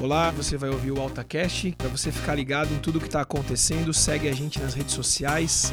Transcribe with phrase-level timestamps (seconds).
[0.00, 1.74] Olá, você vai ouvir o AltaCast.
[1.76, 5.72] Para você ficar ligado em tudo que está acontecendo, segue a gente nas redes sociais,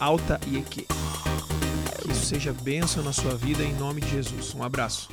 [0.00, 0.86] AltaIEQ.
[2.00, 4.54] Que isso seja bênção na sua vida em nome de Jesus.
[4.54, 5.10] Um abraço.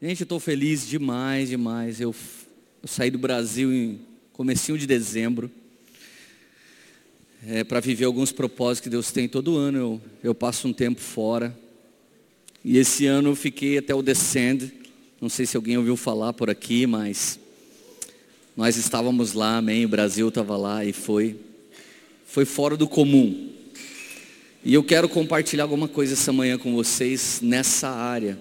[0.00, 2.02] Gente, eu estou feliz demais, demais.
[2.02, 2.14] Eu,
[2.82, 3.98] eu, saí do Brasil em
[4.34, 5.50] comecinho de dezembro.
[7.46, 9.78] É, para viver alguns propósitos que Deus tem todo ano.
[9.78, 11.58] Eu, eu passo um tempo fora.
[12.62, 14.70] E esse ano eu fiquei até o Descend.
[15.18, 17.40] Não sei se alguém ouviu falar por aqui, mas
[18.56, 21.36] nós estávamos lá, amém, o Brasil estava lá e foi,
[22.24, 23.50] foi fora do comum.
[24.64, 28.38] E eu quero compartilhar alguma coisa essa manhã com vocês nessa área.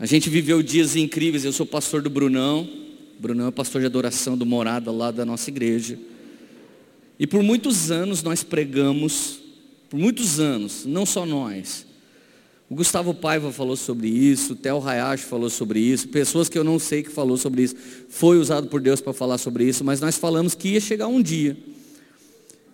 [0.00, 2.68] A gente viveu dias incríveis, eu sou pastor do Brunão,
[3.20, 5.96] Brunão é pastor de adoração do Morada lá da nossa igreja.
[7.20, 9.38] E por muitos anos nós pregamos,
[9.88, 11.86] por muitos anos, não só nós,
[12.72, 16.64] o Gustavo Paiva falou sobre isso, o Theo Hayashi falou sobre isso, pessoas que eu
[16.64, 17.76] não sei que falou sobre isso,
[18.08, 21.20] foi usado por Deus para falar sobre isso, mas nós falamos que ia chegar um
[21.20, 21.54] dia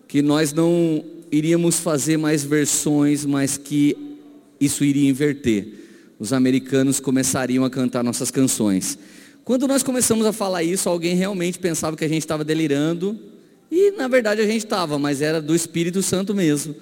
[0.06, 3.96] que nós não iríamos fazer mais versões, mas que
[4.60, 5.66] isso iria inverter.
[6.16, 8.96] Os americanos começariam a cantar nossas canções.
[9.44, 13.18] Quando nós começamos a falar isso, alguém realmente pensava que a gente estava delirando,
[13.68, 16.76] e na verdade a gente estava, mas era do Espírito Santo mesmo.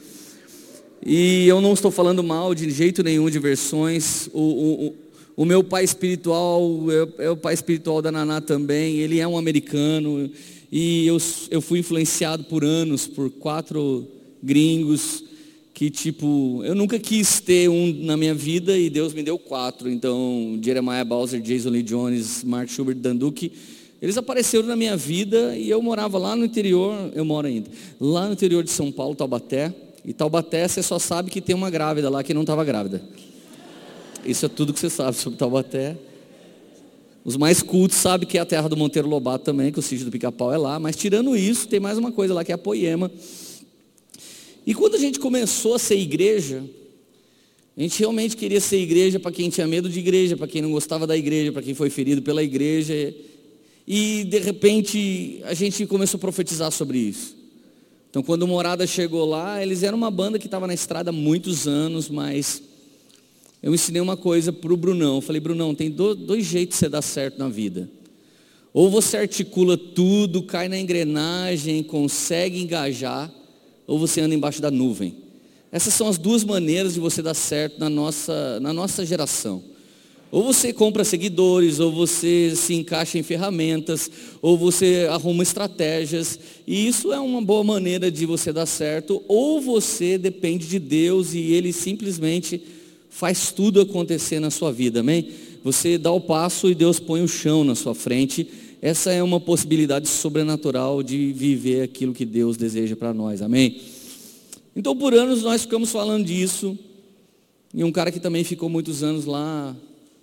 [1.04, 4.28] E eu não estou falando mal de jeito nenhum de versões.
[4.32, 4.94] O, o,
[5.36, 6.62] o meu pai espiritual
[7.18, 8.96] é, é, o pai espiritual da Naná também.
[8.98, 10.30] Ele é um americano.
[10.70, 11.18] E eu,
[11.50, 14.06] eu fui influenciado por anos por quatro
[14.42, 15.24] gringos
[15.76, 19.90] que tipo, eu nunca quis ter um na minha vida e Deus me deu quatro.
[19.90, 23.52] Então, Jeremiah Bowser, Jason Lee Jones, Mark Schubert, Dan Duque,
[24.00, 27.68] eles apareceram na minha vida e eu morava lá no interior, eu moro ainda,
[28.00, 29.70] lá no interior de São Paulo, Taubaté.
[30.06, 33.02] E Taubaté você só sabe que tem uma grávida lá que não estava grávida.
[34.24, 35.96] Isso é tudo que você sabe sobre Taubaté.
[37.24, 40.04] Os mais cultos sabem que é a terra do Monteiro Lobato também, que o sítio
[40.04, 40.78] do Pica-Pau é lá.
[40.78, 43.10] Mas tirando isso, tem mais uma coisa lá que é a Poema.
[44.64, 46.62] E quando a gente começou a ser igreja,
[47.76, 50.70] a gente realmente queria ser igreja para quem tinha medo de igreja, para quem não
[50.70, 53.12] gostava da igreja, para quem foi ferido pela igreja.
[53.86, 57.36] E de repente a gente começou a profetizar sobre isso.
[58.16, 61.12] Então, quando o Morada chegou lá, eles eram uma banda que estava na estrada há
[61.12, 62.62] muitos anos, mas
[63.62, 65.16] eu ensinei uma coisa para o Brunão.
[65.16, 67.90] Eu falei, Brunão, tem dois jeitos de você dar certo na vida.
[68.72, 73.30] Ou você articula tudo, cai na engrenagem, consegue engajar,
[73.86, 75.14] ou você anda embaixo da nuvem.
[75.70, 79.62] Essas são as duas maneiras de você dar certo na nossa, na nossa geração.
[80.30, 84.10] Ou você compra seguidores, ou você se encaixa em ferramentas,
[84.42, 89.60] ou você arruma estratégias, e isso é uma boa maneira de você dar certo, ou
[89.60, 92.60] você depende de Deus e Ele simplesmente
[93.08, 95.30] faz tudo acontecer na sua vida, amém?
[95.62, 98.46] Você dá o passo e Deus põe o chão na sua frente.
[98.82, 103.80] Essa é uma possibilidade sobrenatural de viver aquilo que Deus deseja para nós, amém?
[104.74, 106.78] Então, por anos nós ficamos falando disso,
[107.72, 109.74] e um cara que também ficou muitos anos lá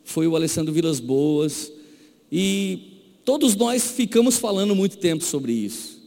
[0.03, 1.71] foi o Alessandro Vilas Boas,
[2.31, 6.01] e todos nós ficamos falando muito tempo sobre isso.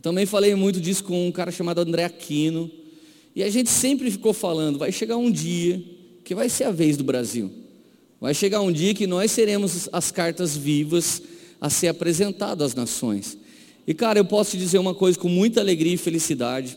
[0.00, 2.70] Também falei muito disso com um cara chamado André Aquino,
[3.34, 5.82] e a gente sempre ficou falando, vai chegar um dia
[6.24, 7.50] que vai ser a vez do Brasil.
[8.20, 11.22] Vai chegar um dia que nós seremos as cartas vivas
[11.60, 13.38] a ser apresentado às nações.
[13.86, 16.76] E cara, eu posso te dizer uma coisa com muita alegria e felicidade.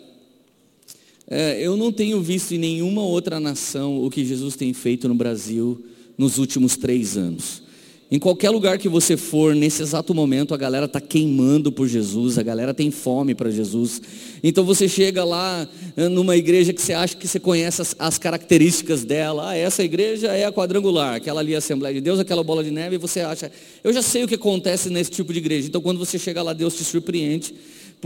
[1.28, 5.16] É, eu não tenho visto em nenhuma outra nação o que Jesus tem feito no
[5.16, 5.84] Brasil
[6.18, 7.66] nos últimos três anos.
[8.09, 12.38] Em qualquer lugar que você for, nesse exato momento, a galera está queimando por Jesus,
[12.38, 14.00] a galera tem fome para Jesus.
[14.44, 15.68] Então você chega lá
[15.98, 19.50] eh, numa igreja que você acha que você conhece as, as, características dela.
[19.50, 22.64] Ah, essa igreja é a quadrangular, aquela ali é a Assembleia de Deus, aquela bola
[22.64, 23.52] de neve, e você acha,
[23.84, 25.68] eu já sei o que acontece nesse tipo de igreja.
[25.68, 27.56] Então quando você chega lá, Deus te surpreende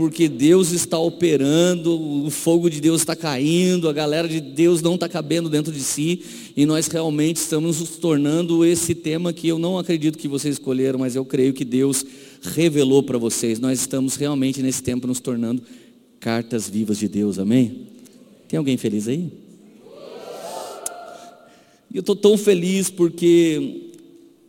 [0.00, 4.94] porque Deus está operando, o fogo de Deus está caindo, a galera de Deus não
[4.94, 6.22] está cabendo dentro de si,
[6.56, 11.00] e nós realmente estamos nos tornando esse tema que eu não acredito que vocês escolheram,
[11.00, 12.02] mas eu creio que Deus
[12.40, 13.60] revelou para vocês.
[13.60, 15.62] Nós estamos realmente nesse tempo nos tornando
[16.18, 17.82] cartas vivas de Deus, amém?
[18.48, 19.30] Tem alguém feliz aí?
[21.90, 23.90] E eu estou tão feliz porque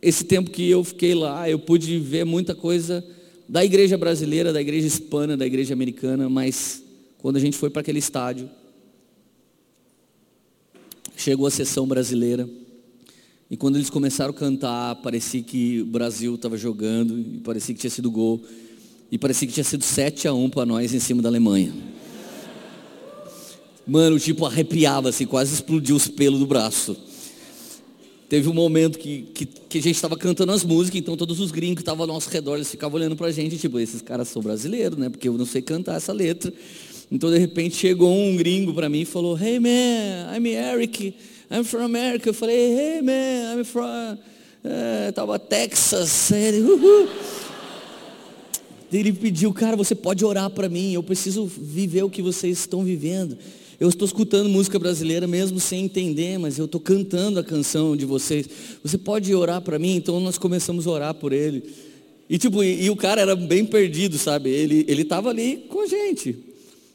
[0.00, 3.04] esse tempo que eu fiquei lá, eu pude ver muita coisa
[3.52, 6.82] da igreja brasileira, da igreja hispana, da igreja americana, mas
[7.18, 8.48] quando a gente foi para aquele estádio,
[11.14, 12.48] chegou a sessão brasileira,
[13.50, 17.80] e quando eles começaram a cantar, parecia que o Brasil estava jogando, e parecia que
[17.82, 18.42] tinha sido gol,
[19.10, 21.74] e parecia que tinha sido 7 a 1 para nós em cima da Alemanha.
[23.86, 26.96] Mano, tipo, arrepiava assim, quase explodiu os pelos do braço.
[28.32, 31.50] Teve um momento que, que, que a gente estava cantando as músicas, então todos os
[31.50, 34.40] gringos que estavam ao nosso redor, eles ficavam olhando pra gente, tipo, esses caras são
[34.40, 35.10] brasileiros, né?
[35.10, 36.50] Porque eu não sei cantar essa letra.
[37.10, 41.14] Então de repente chegou um gringo para mim e falou, Hey man, I'm Eric,
[41.50, 42.30] I'm from America.
[42.30, 46.30] Eu falei, Hey man, I'm from uh, tava Texas.
[46.30, 47.08] Ele, Uhul.
[48.90, 52.82] ele pediu, cara, você pode orar para mim, eu preciso viver o que vocês estão
[52.82, 53.36] vivendo.
[53.82, 58.06] Eu estou escutando música brasileira mesmo sem entender, mas eu estou cantando a canção de
[58.06, 58.48] vocês.
[58.80, 59.96] Você pode orar para mim?
[59.96, 61.64] Então nós começamos a orar por ele.
[62.30, 64.50] E tipo, e, e o cara era bem perdido, sabe?
[64.50, 66.38] Ele ele estava ali com a gente.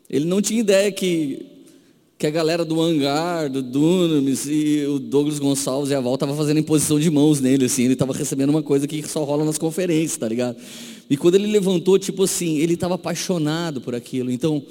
[0.10, 1.45] Ele não tinha ideia que
[2.18, 6.38] que a galera do Hangar, do Dunamis e o Douglas Gonçalves e a Val estavam
[6.38, 9.57] fazendo imposição de mãos nele, assim, ele estava recebendo uma coisa que só rola nas
[9.57, 10.56] conferências, tá ligado?
[11.10, 14.31] E quando ele levantou, tipo assim, ele estava apaixonado por aquilo.
[14.31, 14.63] Então,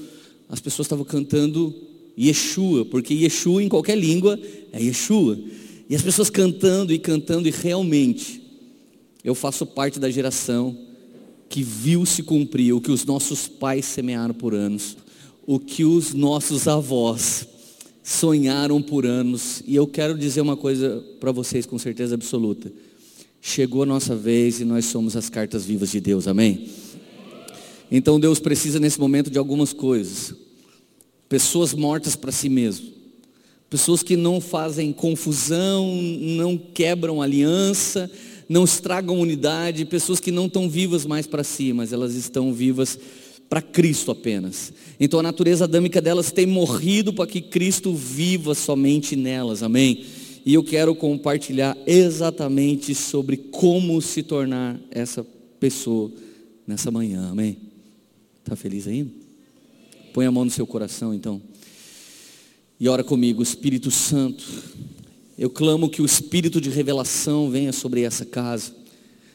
[0.49, 1.75] as pessoas estavam cantando
[2.19, 4.39] Yeshua, porque Yeshua em qualquer língua
[4.73, 5.39] é Yeshua.
[5.89, 8.43] E as pessoas cantando e cantando, e realmente,
[9.23, 10.77] eu faço parte da geração
[11.49, 14.97] que viu se cumprir o que os nossos pais semearam por anos,
[15.47, 17.47] o que os nossos avós
[18.03, 19.63] sonharam por anos.
[19.67, 22.73] E eu quero dizer uma coisa para vocês com certeza absoluta.
[23.41, 26.69] Chegou a nossa vez e nós somos as cartas vivas de Deus, amém?
[27.91, 30.46] Então Deus precisa nesse momento de algumas coisas
[31.29, 32.87] pessoas mortas para si mesmo,
[33.69, 38.11] pessoas que não fazem confusão, não quebram aliança,
[38.49, 42.99] não estragam unidade, pessoas que não estão vivas mais para si, mas elas estão vivas
[43.49, 44.73] para Cristo apenas.
[44.99, 50.05] Então a natureza adâmica delas tem morrido para que Cristo viva somente nelas, amém?
[50.45, 55.27] E eu quero compartilhar exatamente sobre como se tornar essa
[55.59, 56.13] pessoa
[56.67, 57.57] nessa manhã, amém?
[58.45, 59.26] Está feliz ainda?
[60.17, 61.43] Põe a mão no seu coração então.
[62.81, 64.47] E ora comigo, Espírito Santo.
[65.39, 68.75] Eu clamo que o espírito de revelação venha sobre essa casa.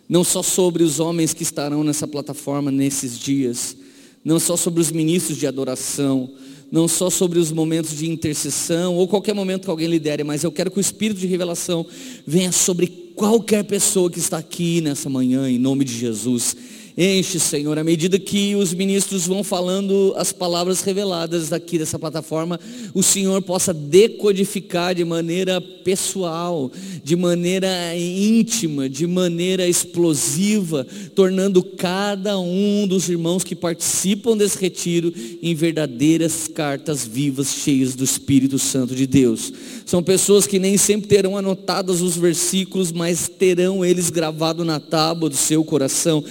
[0.10, 3.78] Não só sobre os homens que estarão nessa plataforma nesses dias,
[4.26, 6.34] não só sobre os ministros de adoração,
[6.72, 10.52] não só sobre os momentos de intercessão ou qualquer momento que alguém lidere, mas eu
[10.52, 11.86] quero que o espírito de revelação
[12.26, 16.56] venha sobre qualquer pessoa que está aqui nessa manhã, em nome de Jesus.
[16.98, 22.60] Enche, Senhor, à medida que os ministros vão falando as palavras reveladas daqui dessa plataforma,
[22.94, 26.72] o Senhor possa decodificar de maneira pessoal,
[27.04, 30.86] de maneira íntima, de maneira explosiva,
[31.16, 38.04] tornando cada um dos irmãos que participam desse retiro em verdadeiras cartas vivas, cheias do
[38.04, 39.54] Espírito Santo de Deus.
[39.86, 45.30] São pessoas que nem sempre terão anotados os versículos, mas terão eles gravado na tábua
[45.30, 46.24] do seu coração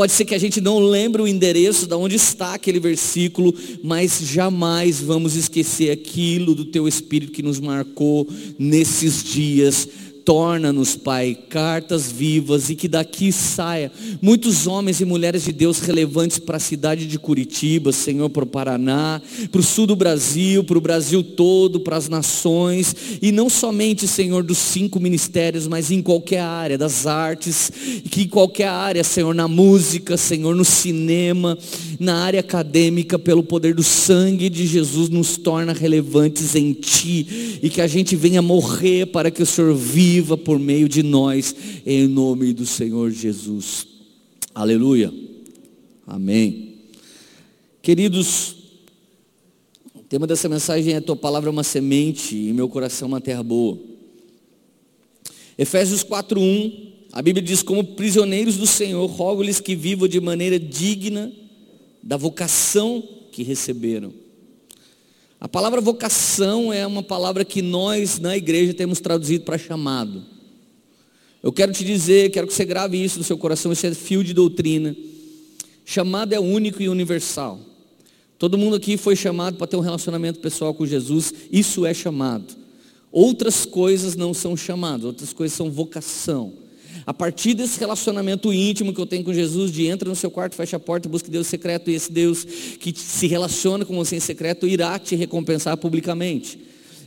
[0.00, 3.54] Pode ser que a gente não lembre o endereço de onde está aquele versículo,
[3.84, 8.26] mas jamais vamos esquecer aquilo do teu Espírito que nos marcou
[8.58, 9.86] nesses dias
[10.30, 13.90] Torna-nos, Pai, cartas vivas e que daqui saia
[14.22, 18.46] muitos homens e mulheres de Deus relevantes para a cidade de Curitiba, Senhor, para o
[18.46, 23.50] Paraná, para o sul do Brasil, para o Brasil todo, para as nações, e não
[23.50, 27.72] somente, Senhor, dos cinco ministérios, mas em qualquer área, das artes,
[28.08, 31.58] que em qualquer área, Senhor, na música, Senhor, no cinema,
[32.00, 37.68] na área acadêmica, pelo poder do sangue de Jesus, nos torna relevantes em Ti, e
[37.68, 41.54] que a gente venha morrer para que o Senhor viva por meio de nós,
[41.84, 43.86] em nome do Senhor Jesus.
[44.54, 45.12] Aleluia.
[46.06, 46.76] Amém.
[47.82, 48.56] Queridos,
[49.94, 53.20] o tema dessa mensagem é Tua palavra é uma semente e meu coração é uma
[53.20, 53.78] terra boa.
[55.58, 61.30] Efésios 4:1, a Bíblia diz: Como prisioneiros do Senhor, rogo-lhes que vivam de maneira digna
[62.02, 64.12] da vocação que receberam.
[65.40, 70.22] A palavra vocação é uma palavra que nós na igreja temos traduzido para chamado.
[71.42, 74.22] Eu quero te dizer, quero que você grave isso no seu coração, isso é fio
[74.22, 74.94] de doutrina.
[75.84, 77.58] Chamado é único e universal.
[78.38, 82.54] Todo mundo aqui foi chamado para ter um relacionamento pessoal com Jesus, isso é chamado.
[83.10, 86.52] Outras coisas não são chamadas, outras coisas são vocação.
[87.10, 90.54] A partir desse relacionamento íntimo que eu tenho com Jesus, de entra no seu quarto,
[90.54, 92.44] fecha a porta, busca Deus secreto, e esse Deus
[92.78, 96.56] que se relaciona com você em secreto irá te recompensar publicamente.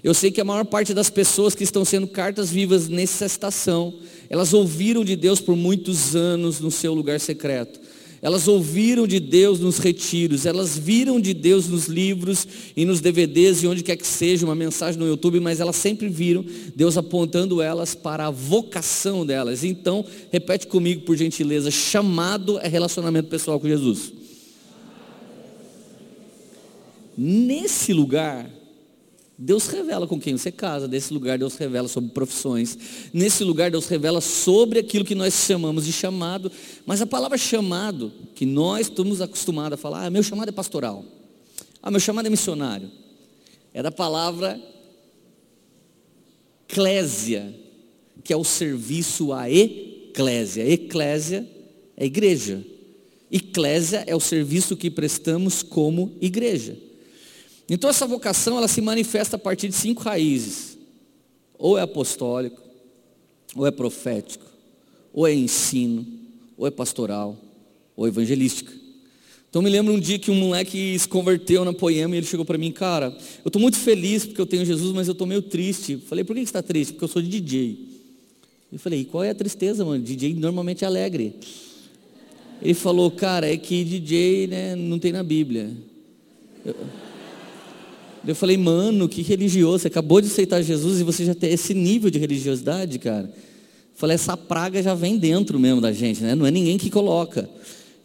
[0.03, 3.93] Eu sei que a maior parte das pessoas que estão sendo cartas vivas nessa estação,
[4.29, 7.79] elas ouviram de Deus por muitos anos no seu lugar secreto.
[8.23, 13.61] Elas ouviram de Deus nos retiros, elas viram de Deus nos livros e nos DVDs
[13.61, 17.61] e onde quer que seja, uma mensagem no YouTube, mas elas sempre viram Deus apontando
[17.61, 19.65] elas para a vocação delas.
[19.65, 24.13] Então, repete comigo por gentileza, chamado é relacionamento pessoal com Jesus.
[27.17, 28.49] Nesse lugar,
[29.37, 32.77] Deus revela com quem você casa, nesse lugar Deus revela sobre profissões,
[33.11, 36.51] nesse lugar Deus revela sobre aquilo que nós chamamos de chamado,
[36.85, 41.03] mas a palavra chamado, que nós estamos acostumados a falar, ah, meu chamado é pastoral,
[41.81, 42.91] ah, meu chamado é missionário,
[43.73, 44.61] é da palavra
[46.69, 47.53] eclésia,
[48.23, 51.47] que é o serviço à eclésia, eclésia
[51.97, 52.63] é igreja,
[53.31, 56.77] eclésia é o serviço que prestamos como igreja.
[57.69, 60.77] Então essa vocação ela se manifesta a partir de cinco raízes.
[61.57, 62.61] Ou é apostólico,
[63.55, 64.45] ou é profético,
[65.13, 66.05] ou é ensino,
[66.57, 67.37] ou é pastoral,
[67.95, 68.71] ou evangelística.
[69.49, 72.43] Então me lembro um dia que um moleque se converteu na poema e ele chegou
[72.43, 73.15] para mim, cara,
[73.45, 75.97] eu estou muito feliz porque eu tenho Jesus, mas eu estou meio triste.
[75.97, 76.93] Falei, por que você está triste?
[76.93, 77.77] Porque eu sou DJ.
[78.71, 80.03] Eu falei, qual é a tristeza, mano?
[80.03, 81.35] DJ normalmente é alegre.
[82.59, 85.71] Ele falou, cara, é que DJ né, não tem na Bíblia.
[86.65, 86.75] Eu...
[88.25, 89.79] Eu falei, mano, que religioso.
[89.79, 93.25] Você acabou de aceitar Jesus e você já tem esse nível de religiosidade, cara.
[93.25, 96.33] Eu falei, essa praga já vem dentro mesmo da gente, né?
[96.33, 97.49] Não é ninguém que coloca.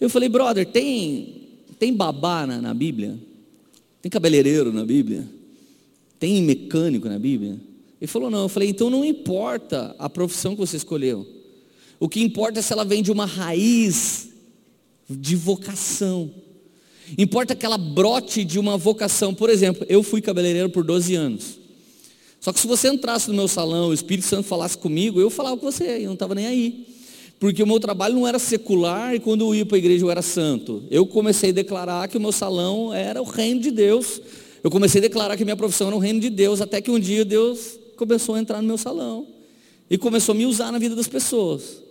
[0.01, 1.43] Eu falei, brother, tem,
[1.79, 3.17] tem babá na, na Bíblia?
[4.03, 5.29] Tem cabeleireiro na Bíblia?
[6.19, 7.59] Tem mecânico na Bíblia?
[8.01, 8.43] Ele falou, não.
[8.43, 11.27] Eu falei, então não importa a profissão que você escolheu.
[12.01, 14.29] O que importa é se ela vem de uma raiz
[15.09, 16.31] de vocação.
[17.17, 19.33] Importa que ela brote de uma vocação.
[19.33, 21.59] Por exemplo, eu fui cabeleireiro por 12 anos.
[22.41, 25.57] Só que se você entrasse no meu salão, o Espírito Santo falasse comigo, eu falava
[25.57, 26.87] com você, eu não estava nem aí.
[27.41, 30.11] Porque o meu trabalho não era secular e quando eu ia para a igreja eu
[30.11, 30.83] era santo.
[30.91, 34.21] Eu comecei a declarar que o meu salão era o reino de Deus.
[34.63, 36.99] Eu comecei a declarar que minha profissão era o reino de Deus, até que um
[36.99, 39.27] dia Deus começou a entrar no meu salão.
[39.89, 41.83] E começou a me usar na vida das pessoas.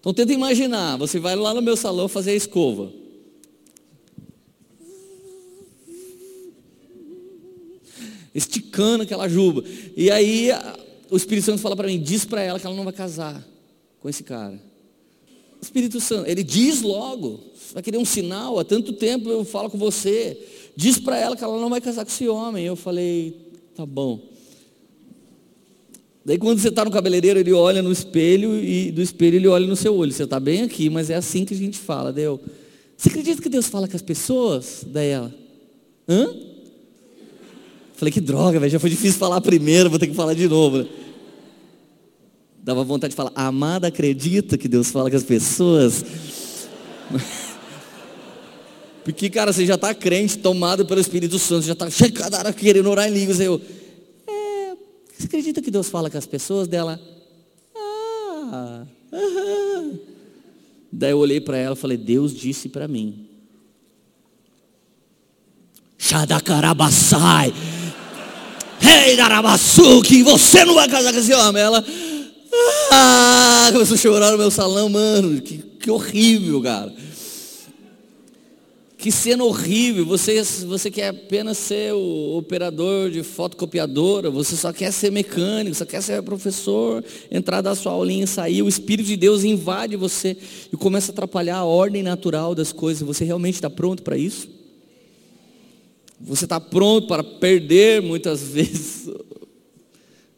[0.00, 2.99] Então tenta imaginar, você vai lá no meu salão fazer a escova.
[8.34, 9.64] Esticando aquela juba.
[9.96, 10.50] E aí
[11.10, 13.46] o Espírito Santo fala para mim, diz para ela que ela não vai casar
[13.98, 14.60] com esse cara.
[15.60, 17.40] O Espírito Santo, ele diz logo,
[17.74, 20.38] vai querer um sinal, há tanto tempo eu falo com você,
[20.74, 22.64] diz para ela que ela não vai casar com esse homem.
[22.64, 23.36] Eu falei,
[23.74, 24.20] tá bom.
[26.24, 29.66] Daí quando você está no cabeleireiro, ele olha no espelho e do espelho ele olha
[29.66, 30.12] no seu olho.
[30.12, 32.12] Você está bem aqui, mas é assim que a gente fala.
[32.12, 32.40] Daí eu,
[32.96, 34.84] você acredita que Deus fala com as pessoas?
[34.86, 35.34] Daí ela,
[36.08, 36.49] hã?
[38.00, 40.78] Falei, que droga, velho, já foi difícil falar primeiro, vou ter que falar de novo.
[40.78, 40.86] Né?
[42.62, 46.02] Dava vontade de falar, amada, acredita que Deus fala com as pessoas?
[49.04, 53.06] Porque, cara, você já está crente, tomado pelo Espírito Santo, já está checadara querendo orar
[53.06, 53.38] em línguas.
[53.38, 53.60] Eu,
[54.26, 54.74] é,
[55.14, 56.98] você acredita que Deus fala com as pessoas dela?
[57.76, 59.98] Ah, aham.
[60.90, 63.26] Daí eu olhei para ela e falei, Deus disse para mim.
[65.98, 67.52] Shadakarabassai.
[68.90, 71.62] Rei Darabassuki, você não vai casar com esse homem.
[71.62, 71.84] Ela
[72.90, 75.40] ah, começou a chorar no meu salão, mano.
[75.40, 76.92] Que, que horrível, cara.
[78.98, 80.04] Que cena horrível.
[80.06, 85.86] Você, você quer apenas ser o operador de fotocopiadora, você só quer ser mecânico, só
[85.86, 88.60] quer ser professor, entrar da sua aulinha e sair.
[88.60, 90.36] O Espírito de Deus invade você
[90.72, 93.06] e começa a atrapalhar a ordem natural das coisas.
[93.06, 94.59] Você realmente está pronto para isso?
[96.20, 99.08] Você está pronto para perder muitas vezes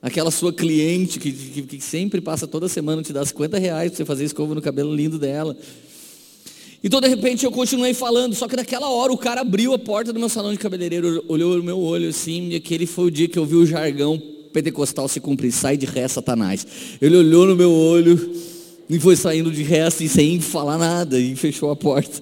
[0.00, 3.98] aquela sua cliente que, que, que, sempre passa toda semana te dá 50 reais para
[3.98, 5.56] você fazer escova no cabelo lindo dela.
[6.84, 10.12] Então de repente eu continuei falando, só que naquela hora o cara abriu a porta
[10.12, 13.28] do meu salão de cabeleireiro, olhou no meu olho assim, e aquele foi o dia
[13.28, 14.20] que eu vi o jargão
[14.52, 16.66] pentecostal se cumprir, sai de ré, Satanás.
[17.00, 18.34] Ele olhou no meu olho
[18.90, 22.20] e foi saindo de ré assim, sem falar nada, e fechou a porta.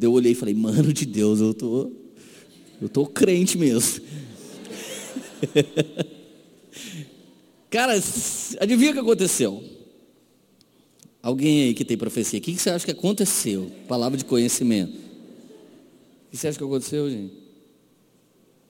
[0.00, 1.90] Eu olhei e falei, mano de Deus, eu tô
[2.80, 4.02] eu estou crente mesmo.
[7.68, 7.94] Cara,
[8.58, 9.62] adivinha o que aconteceu?
[11.22, 13.70] Alguém aí que tem profecia, o que você acha que aconteceu?
[13.86, 14.94] Palavra de conhecimento.
[14.94, 17.34] O que você acha que aconteceu, gente?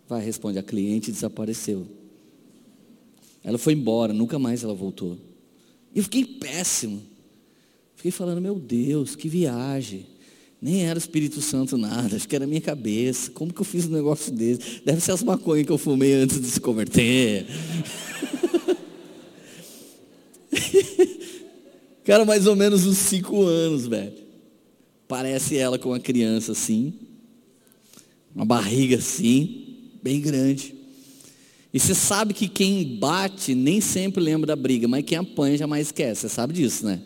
[0.08, 1.86] Vai, responde, a cliente desapareceu.
[3.44, 5.16] Ela foi embora, nunca mais ela voltou.
[5.94, 7.02] E eu fiquei péssimo.
[7.94, 10.06] Fiquei falando, meu Deus, que viagem.
[10.62, 13.30] Nem era o Espírito Santo nada, acho que era a minha cabeça.
[13.30, 14.82] Como que eu fiz um negócio desse?
[14.84, 17.46] Deve ser as maconhas que eu fumei antes de se converter.
[22.04, 24.12] Cara, mais ou menos uns cinco anos, velho.
[25.08, 26.92] Parece ela com uma criança assim.
[28.34, 30.74] Uma barriga assim, bem grande.
[31.72, 35.86] E você sabe que quem bate nem sempre lembra da briga, mas quem apanha jamais
[35.86, 36.22] esquece.
[36.22, 37.00] Você sabe disso, né?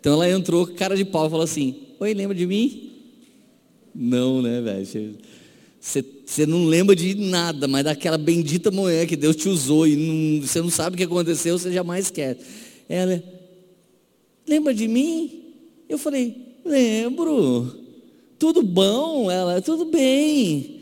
[0.00, 2.90] Então ela entrou com cara de pau e falou assim: Oi, lembra de mim?
[3.94, 5.16] Não, né, velho?
[5.80, 10.46] Você não lembra de nada, mas daquela bendita mulher que Deus te usou e não,
[10.46, 12.38] você não sabe o que aconteceu, você jamais quer.
[12.88, 13.22] Ela,
[14.48, 15.42] lembra de mim?
[15.88, 17.70] Eu falei, lembro.
[18.38, 19.30] Tudo bom?
[19.30, 20.80] Ela, tudo bem.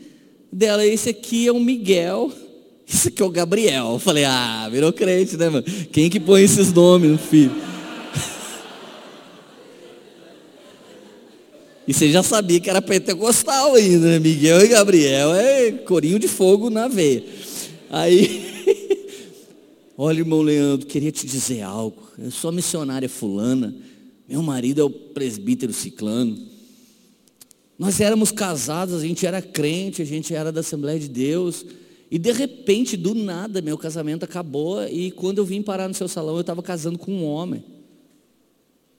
[0.51, 2.31] Dela, esse aqui é o Miguel.
[2.87, 3.91] Isso aqui é o Gabriel.
[3.93, 5.65] Eu falei, ah, virou crente, né, mano?
[5.91, 7.72] Quem que põe esses nomes no filho?
[11.87, 14.19] E você já sabia que era pentecostal ainda, né?
[14.19, 17.23] Miguel e Gabriel é corinho de fogo na veia.
[17.89, 18.45] Aí,
[19.97, 22.01] olha, irmão Leandro, queria te dizer algo.
[22.17, 23.75] Eu sou missionária fulana,
[24.27, 26.37] meu marido é o presbítero ciclano.
[27.77, 31.65] Nós éramos casados, a gente era crente, a gente era da Assembleia de Deus.
[32.09, 34.87] E de repente, do nada, meu casamento acabou.
[34.87, 37.63] E quando eu vim parar no seu salão, eu estava casando com um homem.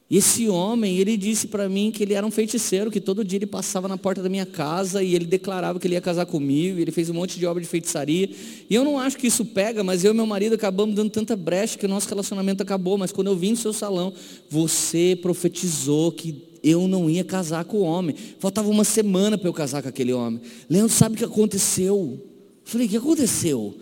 [0.09, 3.47] Esse homem, ele disse para mim que ele era um feiticeiro, que todo dia ele
[3.47, 6.91] passava na porta da minha casa e ele declarava que ele ia casar comigo, ele
[6.91, 8.29] fez um monte de obra de feitiçaria.
[8.69, 11.35] E eu não acho que isso pega, mas eu e meu marido acabamos dando tanta
[11.35, 12.99] brecha que o nosso relacionamento acabou.
[12.99, 14.13] Mas quando eu vim no seu salão,
[14.47, 18.15] você profetizou que eu não ia casar com o homem.
[18.37, 20.39] Faltava uma semana para eu casar com aquele homem.
[20.69, 22.19] Leandro, sabe o que aconteceu?
[22.19, 22.21] Eu
[22.63, 23.75] falei, o que aconteceu?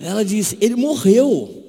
[0.00, 1.63] Ela disse, ele morreu.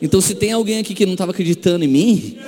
[0.00, 2.38] Então, se tem alguém aqui que não estava acreditando em mim,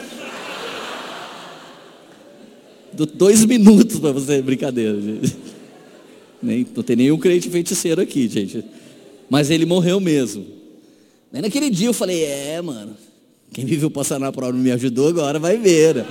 [2.93, 5.37] dou dois minutos para você, brincadeira, gente.
[6.43, 8.65] Nem, não tem nenhum crente feiticeiro aqui, gente.
[9.29, 10.47] Mas ele morreu mesmo.
[11.33, 12.97] Nem naquele dia eu falei, é, mano,
[13.53, 15.97] quem viveu passar na prova não me ajudou, agora vai ver.
[15.97, 16.07] Né?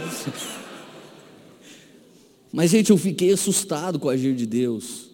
[2.51, 5.07] Mas, gente, eu fiquei assustado com o agir de Deus.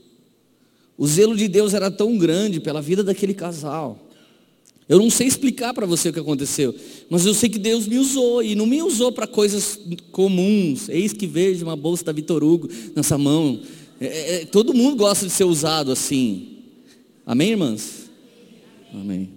[0.98, 4.02] O zelo de Deus era tão grande pela vida daquele casal.
[4.93, 6.75] Eu não sei explicar para você o que aconteceu,
[7.09, 9.79] mas eu sei que Deus me usou e não me usou para coisas
[10.12, 10.88] comuns.
[10.88, 13.59] Eis que vejo uma bolsa da Vitor Hugo nessa mão.
[14.00, 16.59] É, é, todo mundo gosta de ser usado assim.
[17.25, 18.07] Amém, irmãs?
[18.93, 19.31] Amém.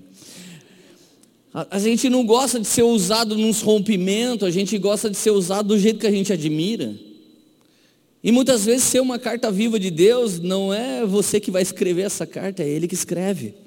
[1.55, 5.31] A, a gente não gosta de ser usado nos rompimentos, a gente gosta de ser
[5.31, 6.95] usado do jeito que a gente admira.
[8.23, 12.03] E muitas vezes ser uma carta viva de Deus não é você que vai escrever
[12.03, 13.65] essa carta, é Ele que escreve.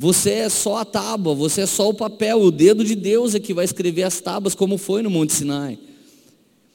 [0.00, 3.38] Você é só a tábua, você é só o papel, o dedo de Deus é
[3.38, 5.78] que vai escrever as tábuas, como foi no Monte Sinai.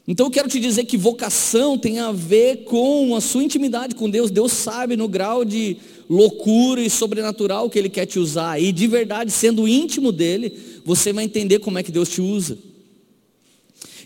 [0.07, 4.07] Então eu quero te dizer que vocação tem a ver com a sua intimidade com
[4.07, 4.29] Deus.
[4.29, 5.75] Deus sabe no grau de
[6.07, 8.61] loucura e sobrenatural que Ele quer te usar.
[8.61, 12.59] E de verdade, sendo íntimo dEle, você vai entender como é que Deus te usa.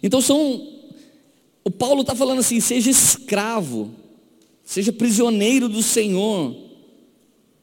[0.01, 0.65] Então são.
[1.65, 3.91] O Paulo está falando assim: seja escravo,
[4.63, 6.68] seja prisioneiro do Senhor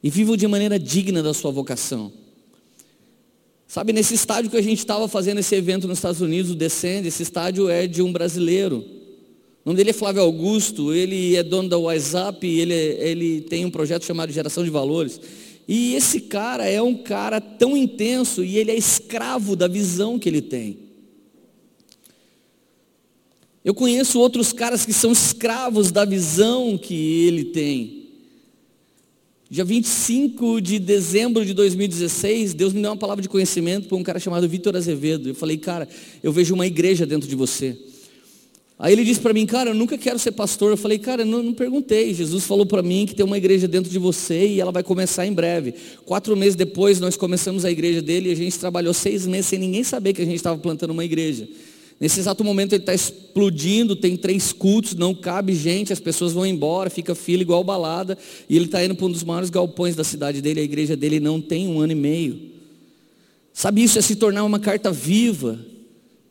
[0.07, 2.13] e vivam de maneira digna da sua vocação.
[3.67, 7.09] Sabe, nesse estádio que a gente estava fazendo esse evento nos Estados Unidos, o Descende,
[7.09, 8.85] esse estádio é de um brasileiro.
[9.65, 13.71] O nome dele é Flávio Augusto, ele é dono da WhatsApp, ele, ele tem um
[13.71, 15.21] projeto chamado Geração de Valores.
[15.67, 20.29] E esse cara é um cara tão intenso e ele é escravo da visão que
[20.29, 20.79] ele tem.
[23.65, 28.06] Eu conheço outros caras que são escravos da visão que ele tem.
[29.49, 34.03] Dia 25 de dezembro de 2016, Deus me deu uma palavra de conhecimento para um
[34.03, 35.29] cara chamado Vitor Azevedo.
[35.29, 35.89] Eu falei, cara,
[36.21, 37.79] eu vejo uma igreja dentro de você.
[38.77, 40.73] Aí ele disse para mim, cara, eu nunca quero ser pastor.
[40.73, 42.13] Eu falei, cara, não, não perguntei.
[42.13, 45.25] Jesus falou para mim que tem uma igreja dentro de você e ela vai começar
[45.25, 45.75] em breve.
[46.05, 49.61] Quatro meses depois, nós começamos a igreja dele e a gente trabalhou seis meses sem
[49.61, 51.49] ninguém saber que a gente estava plantando uma igreja.
[51.99, 56.45] Nesse exato momento ele está explodindo, tem três cultos, não cabe gente, as pessoas vão
[56.45, 60.05] embora, fica fila igual balada, e ele está indo para um dos maiores galpões da
[60.05, 62.39] cidade dele, a igreja dele não tem um ano e meio.
[63.53, 65.59] Sabe, isso é se tornar uma carta viva.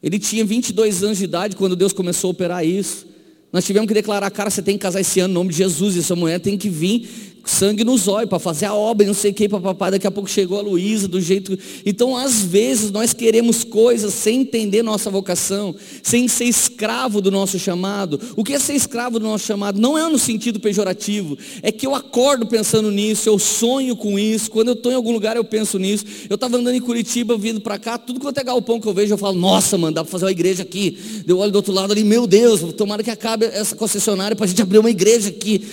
[0.03, 3.07] Ele tinha 22 anos de idade quando Deus começou a operar isso.
[3.51, 5.95] Nós tivemos que declarar, cara, você tem que casar esse ano em nome de Jesus,
[5.95, 9.31] e essa mulher tem que vir sangue nos olhos para fazer a obra, não sei
[9.31, 9.91] o que, papai.
[9.91, 11.57] Daqui a pouco chegou a Luísa, do jeito.
[11.85, 17.59] Então, às vezes, nós queremos coisas sem entender nossa vocação, sem ser escravo do nosso
[17.59, 18.19] chamado.
[18.35, 19.79] O que é ser escravo do nosso chamado?
[19.79, 24.49] Não é no sentido pejorativo, é que eu acordo pensando nisso, eu sonho com isso.
[24.49, 26.05] Quando eu estou em algum lugar, eu penso nisso.
[26.29, 29.13] Eu estava andando em Curitiba, vindo para cá, tudo quanto é galpão que eu vejo,
[29.13, 30.97] eu falo, nossa, mano, dá para fazer uma igreja aqui.
[31.27, 34.47] Eu olho do outro lado ali, meu Deus, tomara que acabe essa concessionária para a
[34.47, 35.63] gente abrir uma igreja aqui.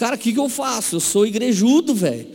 [0.00, 0.96] Cara, o que, que eu faço?
[0.96, 2.26] Eu sou igrejudo, velho.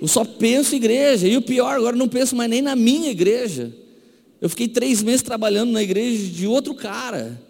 [0.00, 1.26] Eu só penso em igreja.
[1.26, 3.74] E o pior, agora não penso mais nem na minha igreja.
[4.40, 7.42] Eu fiquei três meses trabalhando na igreja de outro cara.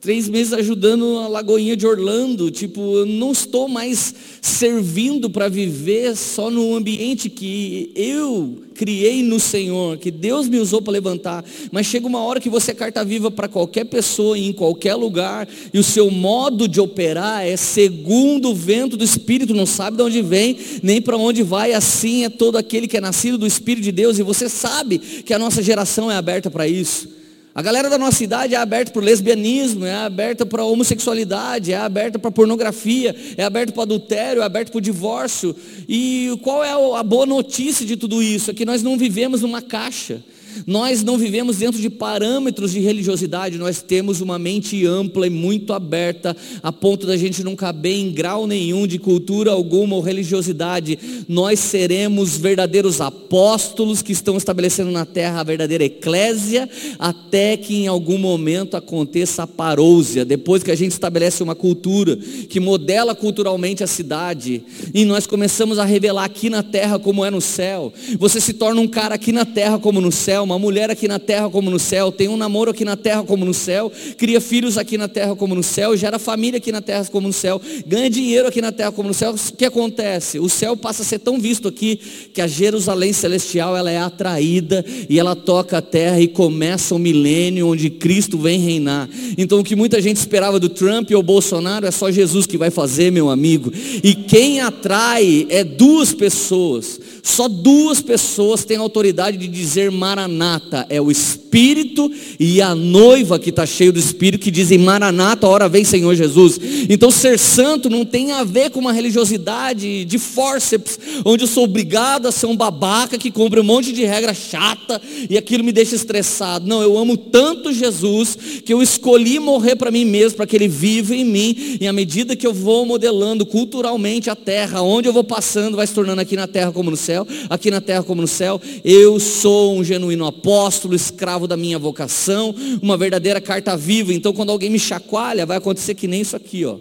[0.00, 2.50] Três meses ajudando a Lagoinha de Orlando.
[2.50, 9.40] Tipo, eu não estou mais servindo para viver só no ambiente que eu criei no
[9.40, 11.42] Senhor, que Deus me usou para levantar.
[11.72, 15.48] Mas chega uma hora que você é carta viva para qualquer pessoa, em qualquer lugar,
[15.72, 20.02] e o seu modo de operar é segundo o vento do Espírito, não sabe de
[20.02, 21.72] onde vem, nem para onde vai.
[21.72, 25.32] Assim é todo aquele que é nascido do Espírito de Deus, e você sabe que
[25.32, 27.15] a nossa geração é aberta para isso.
[27.56, 31.72] A galera da nossa cidade é aberta para o lesbianismo, é aberta para a homossexualidade,
[31.72, 35.56] é aberta para a pornografia, é aberta para o adultério, é aberta para o divórcio.
[35.88, 38.50] E qual é a boa notícia de tudo isso?
[38.50, 40.22] É que nós não vivemos numa caixa.
[40.66, 45.72] Nós não vivemos dentro de parâmetros de religiosidade, nós temos uma mente ampla e muito
[45.72, 50.98] aberta, a ponto da gente não caber em grau nenhum de cultura alguma ou religiosidade.
[51.28, 57.86] Nós seremos verdadeiros apóstolos que estão estabelecendo na terra a verdadeira eclésia, até que em
[57.86, 63.82] algum momento aconteça a parousia, depois que a gente estabelece uma cultura que modela culturalmente
[63.82, 64.62] a cidade,
[64.94, 67.92] e nós começamos a revelar aqui na terra como é no céu.
[68.18, 71.18] Você se torna um cara aqui na terra como no céu uma mulher aqui na
[71.18, 74.78] terra como no céu, tem um namoro aqui na terra como no céu, cria filhos
[74.78, 78.08] aqui na terra como no céu, gera família aqui na terra como no céu, ganha
[78.08, 79.34] dinheiro aqui na terra como no céu.
[79.34, 80.38] O que acontece?
[80.38, 82.00] O céu passa a ser tão visto aqui
[82.32, 86.98] que a Jerusalém celestial ela é atraída e ela toca a terra e começa o
[86.98, 89.08] milênio onde Cristo vem reinar.
[89.36, 92.70] Então o que muita gente esperava do Trump ou Bolsonaro é só Jesus que vai
[92.70, 93.72] fazer, meu amigo.
[94.02, 97.00] E quem atrai é duas pessoas.
[97.26, 102.08] Só duas pessoas têm autoridade de dizer Maranata, é o Espírito
[102.38, 106.60] e a noiva que está cheio do Espírito que dizem Maranata, hora vem Senhor Jesus.
[106.88, 111.64] Então ser santo não tem a ver com uma religiosidade de forceps, onde eu sou
[111.64, 115.72] obrigado a ser um babaca que cumpre um monte de regra chata e aquilo me
[115.72, 116.68] deixa estressado.
[116.68, 120.68] Não, eu amo tanto Jesus que eu escolhi morrer para mim mesmo, para que Ele
[120.68, 125.12] viva em mim, e à medida que eu vou modelando culturalmente a terra, onde eu
[125.12, 128.02] vou passando, vai se tornando aqui na terra como no céu céu, aqui na terra
[128.02, 128.60] como no céu.
[128.84, 134.12] Eu sou um genuíno apóstolo, escravo da minha vocação, uma verdadeira carta viva.
[134.12, 136.78] Então, quando alguém me chacoalha, vai acontecer que nem isso aqui, ó.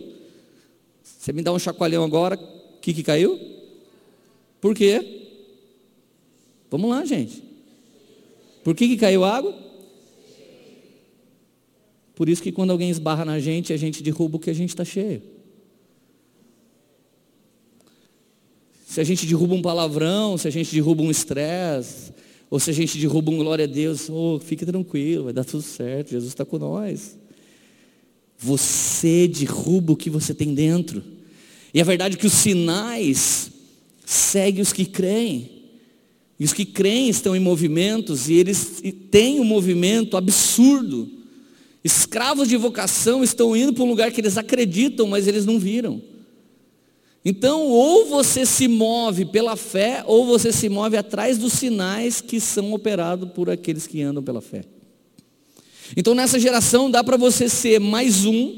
[1.03, 3.39] Você me dá um chacoalhão agora, o que, que caiu?
[4.59, 5.23] Por quê?
[6.69, 7.41] Vamos lá, gente.
[8.63, 9.55] Por que, que caiu água?
[12.15, 14.69] Por isso que quando alguém esbarra na gente, a gente derruba o que a gente
[14.69, 15.21] está cheio.
[18.95, 22.13] Se a gente derruba um palavrão, se a gente derruba um estresse,
[22.49, 25.61] ou se a gente derruba um glória a Deus, oh, fique tranquilo, vai dar tudo
[25.61, 27.17] certo, Jesus está com nós.
[28.37, 31.03] Você derruba o que você tem dentro.
[31.73, 33.51] E a verdade é que os sinais
[34.05, 35.51] seguem os que creem.
[36.39, 38.81] E os que creem estão em movimentos e eles
[39.11, 41.11] têm um movimento absurdo.
[41.83, 46.14] Escravos de vocação estão indo para um lugar que eles acreditam, mas eles não viram.
[47.27, 52.39] Então, ou você se move pela fé, ou você se move atrás dos sinais que
[52.39, 54.63] são operados por aqueles que andam pela fé.
[55.97, 58.53] Então, nessa geração, dá para você ser mais um,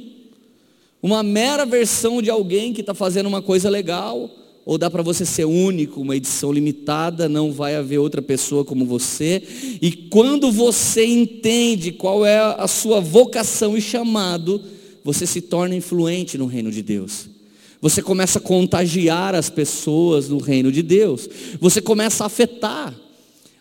[1.02, 4.30] uma mera versão de alguém que está fazendo uma coisa legal,
[4.66, 8.86] ou dá para você ser único, uma edição limitada, não vai haver outra pessoa como
[8.86, 9.42] você.
[9.82, 14.62] E quando você entende qual é a sua vocação e chamado,
[15.06, 17.37] você se torna influente no reino de Deus.
[17.82, 21.30] Você começa a contagiar as pessoas no reino de Deus.
[21.60, 22.94] Você começa a afetar.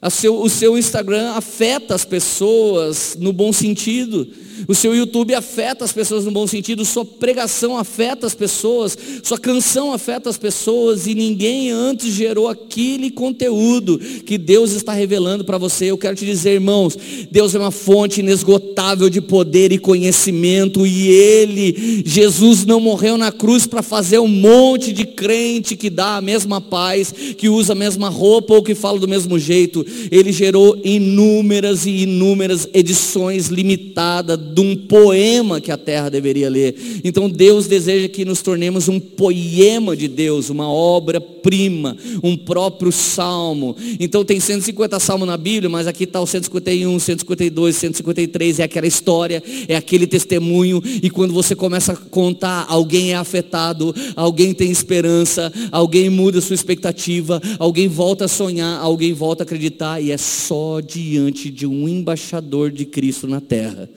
[0.00, 4.28] O seu Instagram afeta as pessoas no bom sentido.
[4.68, 9.38] O seu YouTube afeta as pessoas no bom sentido, sua pregação afeta as pessoas, sua
[9.38, 15.58] canção afeta as pessoas e ninguém antes gerou aquele conteúdo que Deus está revelando para
[15.58, 15.86] você.
[15.86, 16.96] Eu quero te dizer, irmãos,
[17.30, 23.30] Deus é uma fonte inesgotável de poder e conhecimento e ele, Jesus não morreu na
[23.30, 27.76] cruz para fazer um monte de crente que dá a mesma paz, que usa a
[27.76, 29.84] mesma roupa ou que fala do mesmo jeito.
[30.10, 36.74] Ele gerou inúmeras e inúmeras edições limitadas de um poema que a terra deveria ler.
[37.04, 43.76] Então Deus deseja que nos tornemos um poema de Deus, uma obra-prima, um próprio salmo.
[44.00, 48.86] Então tem 150 salmos na Bíblia, mas aqui está o 151, 152, 153, é aquela
[48.86, 54.70] história, é aquele testemunho, e quando você começa a contar, alguém é afetado, alguém tem
[54.70, 60.16] esperança, alguém muda sua expectativa, alguém volta a sonhar, alguém volta a acreditar, e é
[60.16, 63.88] só diante de um embaixador de Cristo na terra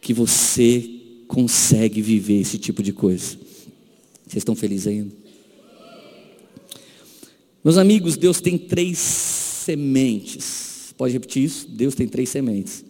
[0.00, 0.88] que você
[1.28, 3.36] consegue viver esse tipo de coisa.
[4.26, 5.14] Vocês estão felizes ainda?
[7.62, 10.94] Meus amigos, Deus tem três sementes.
[10.96, 11.68] Pode repetir isso?
[11.68, 12.84] Deus tem três sementes.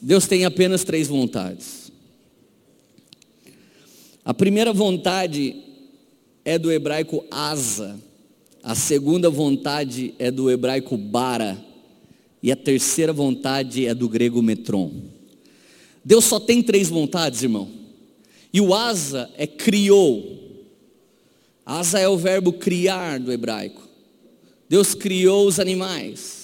[0.00, 1.90] Deus tem apenas três vontades.
[4.24, 5.56] A primeira vontade
[6.44, 7.98] é do hebraico asa,
[8.62, 11.62] a segunda vontade é do hebraico bara,
[12.42, 14.92] e a terceira vontade é do grego metron.
[16.04, 17.68] Deus só tem três vontades, irmão.
[18.52, 20.40] E o asa é criou.
[21.64, 23.88] Asa é o verbo criar do hebraico.
[24.68, 26.42] Deus criou os animais.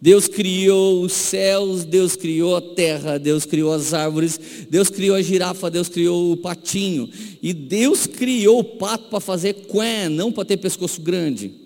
[0.00, 5.22] Deus criou os céus, Deus criou a terra, Deus criou as árvores, Deus criou a
[5.22, 7.08] girafa, Deus criou o patinho.
[7.42, 11.65] E Deus criou o pato para fazer quen, não para ter pescoço grande.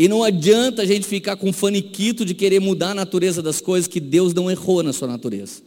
[0.00, 3.86] E não adianta a gente ficar com faniquito de querer mudar a natureza das coisas
[3.86, 5.60] que Deus não errou na sua natureza.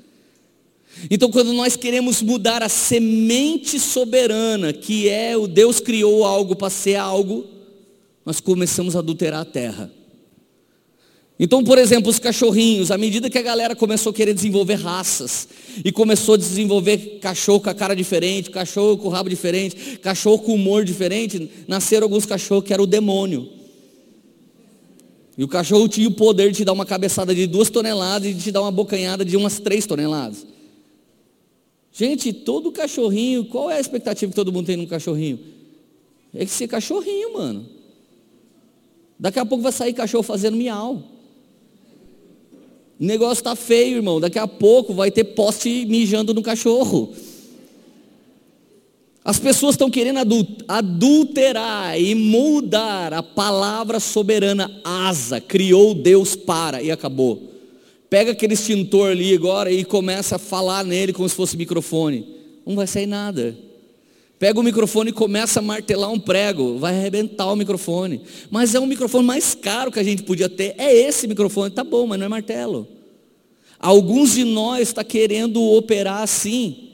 [1.07, 6.71] Então, quando nós queremos mudar a semente soberana, que é o Deus criou algo para
[6.71, 7.45] ser algo,
[8.25, 9.91] nós começamos a adulterar a terra.
[11.39, 15.47] Então, por exemplo, os cachorrinhos, à medida que a galera começou a querer desenvolver raças,
[15.85, 20.39] e começou a desenvolver cachorro com a cara diferente, cachorro com o rabo diferente, cachorro
[20.39, 23.61] com humor diferente, nasceram alguns cachorros que era o demônio.
[25.37, 28.33] E o cachorro tinha o poder de te dar uma cabeçada de duas toneladas e
[28.33, 30.45] de te dar uma bocanhada de umas três toneladas.
[31.91, 35.39] Gente, todo cachorrinho, qual é a expectativa que todo mundo tem num cachorrinho?
[36.33, 37.65] É que ser cachorrinho, mano.
[39.19, 41.03] Daqui a pouco vai sair cachorro fazendo miau.
[42.99, 44.19] O negócio está feio, irmão.
[44.19, 47.13] Daqui a pouco vai ter poste mijando no cachorro.
[49.25, 50.19] As pessoas estão querendo
[50.67, 57.51] adulterar e mudar a palavra soberana asa, criou Deus para e acabou.
[58.09, 62.27] Pega aquele extintor ali agora e começa a falar nele como se fosse microfone.
[62.65, 63.57] Não vai sair nada.
[64.37, 68.21] Pega o microfone e começa a martelar um prego, vai arrebentar o microfone.
[68.51, 70.75] Mas é um microfone mais caro que a gente podia ter.
[70.77, 72.85] É esse microfone, tá bom, mas não é martelo.
[73.79, 76.92] Alguns de nós está querendo operar assim.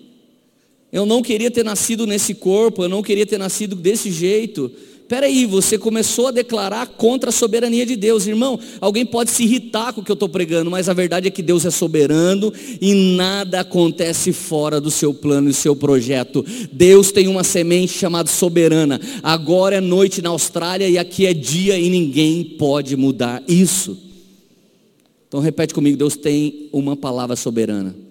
[0.91, 4.71] Eu não queria ter nascido nesse corpo, eu não queria ter nascido desse jeito.
[5.10, 8.28] Peraí, você começou a declarar contra a soberania de Deus.
[8.28, 11.32] Irmão, alguém pode se irritar com o que eu estou pregando, mas a verdade é
[11.32, 16.45] que Deus é soberano e nada acontece fora do seu plano e seu projeto.
[16.71, 19.02] Deus tem uma semente chamada soberana.
[19.23, 23.97] Agora é noite na Austrália e aqui é dia e ninguém pode mudar isso.
[25.28, 28.08] Então repete comigo, Deus tem uma palavra soberana.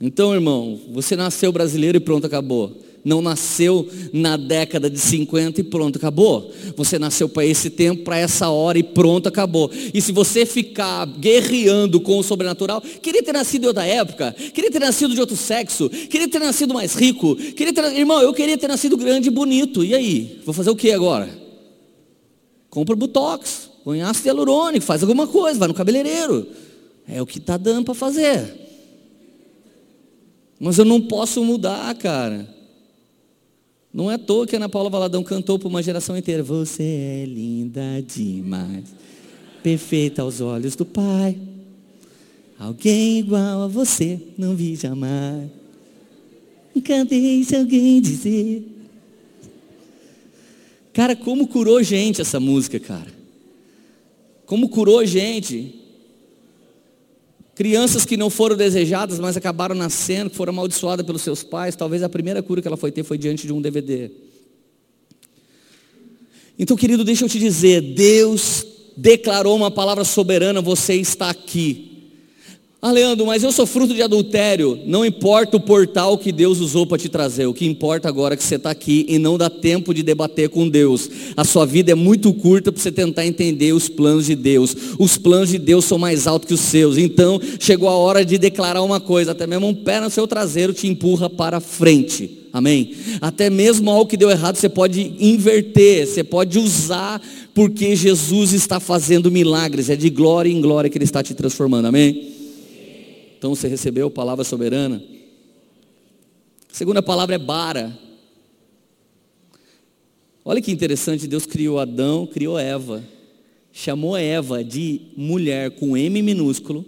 [0.00, 5.64] Então, irmão, você nasceu brasileiro e pronto, acabou não nasceu na década de 50 e
[5.64, 6.52] pronto, acabou.
[6.76, 9.70] Você nasceu para esse tempo, para essa hora e pronto, acabou.
[9.94, 14.72] E se você ficar guerreando com o sobrenatural, queria ter nascido em outra época, queria
[14.72, 18.58] ter nascido de outro sexo, queria ter nascido mais rico, queria ter, irmão, eu queria
[18.58, 19.84] ter nascido grande e bonito.
[19.84, 20.40] E aí?
[20.44, 21.30] Vou fazer o que agora?
[22.68, 26.48] Compra botox, põe ácido hialurônico, faz alguma coisa, vai no cabeleireiro.
[27.08, 28.65] É o que está dando para fazer.
[30.58, 32.54] Mas eu não posso mudar, cara.
[33.92, 36.42] Não é à toa que Ana Paula Valadão cantou para uma geração inteira.
[36.42, 38.84] Você é linda demais,
[39.62, 41.38] perfeita aos olhos do Pai.
[42.58, 45.50] Alguém igual a você não vi jamais.
[46.74, 48.66] Nunca deixe alguém dizer.
[50.92, 53.12] Cara, como curou gente essa música, cara.
[54.46, 55.85] Como curou gente.
[57.56, 61.74] Crianças que não foram desejadas, mas acabaram nascendo, que foram amaldiçoadas pelos seus pais.
[61.74, 64.10] Talvez a primeira cura que ela foi ter foi diante de um DVD.
[66.58, 71.95] Então, querido, deixa eu te dizer: Deus declarou uma palavra soberana, você está aqui.
[72.86, 74.78] Ah, Leandro, mas eu sou fruto de adultério.
[74.86, 77.44] Não importa o portal que Deus usou para te trazer.
[77.46, 80.48] O que importa agora é que você está aqui e não dá tempo de debater
[80.50, 81.10] com Deus.
[81.36, 84.76] A sua vida é muito curta para você tentar entender os planos de Deus.
[85.00, 86.96] Os planos de Deus são mais altos que os seus.
[86.96, 89.32] Então, chegou a hora de declarar uma coisa.
[89.32, 92.44] Até mesmo um pé no seu traseiro te empurra para frente.
[92.52, 92.92] Amém?
[93.20, 97.20] Até mesmo algo que deu errado, você pode inverter, você pode usar,
[97.52, 99.90] porque Jesus está fazendo milagres.
[99.90, 101.86] É de glória em glória que Ele está te transformando.
[101.86, 102.35] Amém?
[103.46, 105.00] Então você recebeu palavra soberana.
[106.68, 107.96] A segunda palavra é bara.
[110.44, 113.04] Olha que interessante, Deus criou Adão, criou Eva.
[113.72, 116.84] Chamou Eva de mulher com M minúsculo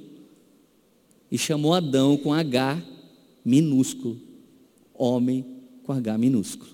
[1.30, 2.82] e chamou Adão com H
[3.44, 4.20] minúsculo.
[4.92, 5.44] Homem
[5.84, 6.72] com H minúsculo.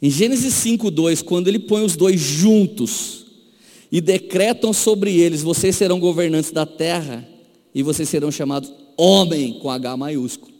[0.00, 3.26] Em Gênesis 5:2, quando ele põe os dois juntos
[3.92, 7.28] e decretam sobre eles, vocês serão governantes da terra,
[7.74, 10.52] e vocês serão chamados homem com H maiúsculo.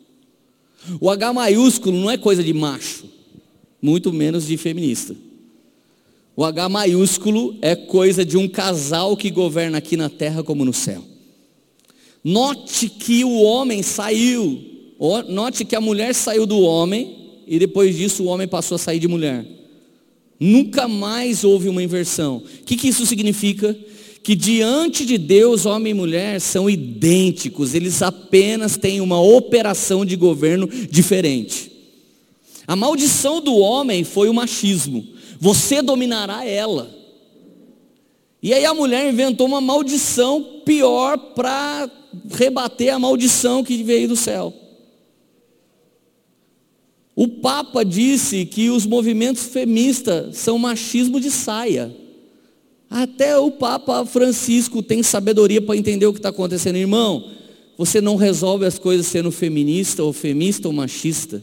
[1.00, 3.04] O H maiúsculo não é coisa de macho,
[3.80, 5.14] muito menos de feminista.
[6.36, 10.72] O H maiúsculo é coisa de um casal que governa aqui na terra como no
[10.72, 11.04] céu.
[12.22, 14.62] Note que o homem saiu,
[15.28, 18.98] note que a mulher saiu do homem e depois disso o homem passou a sair
[18.98, 19.46] de mulher.
[20.38, 22.38] Nunca mais houve uma inversão.
[22.38, 23.76] O que, que isso significa?
[24.22, 30.14] Que diante de Deus, homem e mulher são idênticos, eles apenas têm uma operação de
[30.14, 31.72] governo diferente.
[32.66, 35.06] A maldição do homem foi o machismo.
[35.40, 36.94] Você dominará ela.
[38.42, 41.90] E aí a mulher inventou uma maldição pior para
[42.30, 44.54] rebater a maldição que veio do céu.
[47.14, 51.94] O Papa disse que os movimentos feministas são machismo de saia.
[52.90, 56.74] Até o Papa Francisco tem sabedoria para entender o que está acontecendo.
[56.74, 57.31] Irmão,
[57.79, 61.40] você não resolve as coisas sendo feminista ou femista ou machista.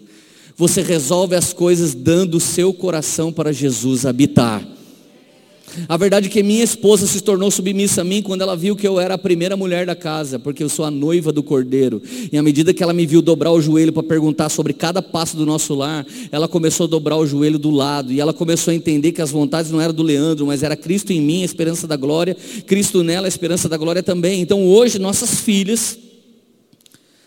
[0.57, 4.76] Você resolve as coisas dando o seu coração para Jesus habitar.
[5.87, 8.87] A verdade é que minha esposa se tornou submissa a mim quando ela viu que
[8.87, 12.01] eu era a primeira mulher da casa, porque eu sou a noiva do cordeiro.
[12.31, 15.35] E à medida que ela me viu dobrar o joelho para perguntar sobre cada passo
[15.37, 18.11] do nosso lar, ela começou a dobrar o joelho do lado.
[18.11, 21.11] E ela começou a entender que as vontades não eram do Leandro, mas era Cristo
[21.11, 22.35] em mim, a esperança da glória,
[22.65, 24.41] Cristo nela, a esperança da glória também.
[24.41, 25.97] Então hoje nossas filhas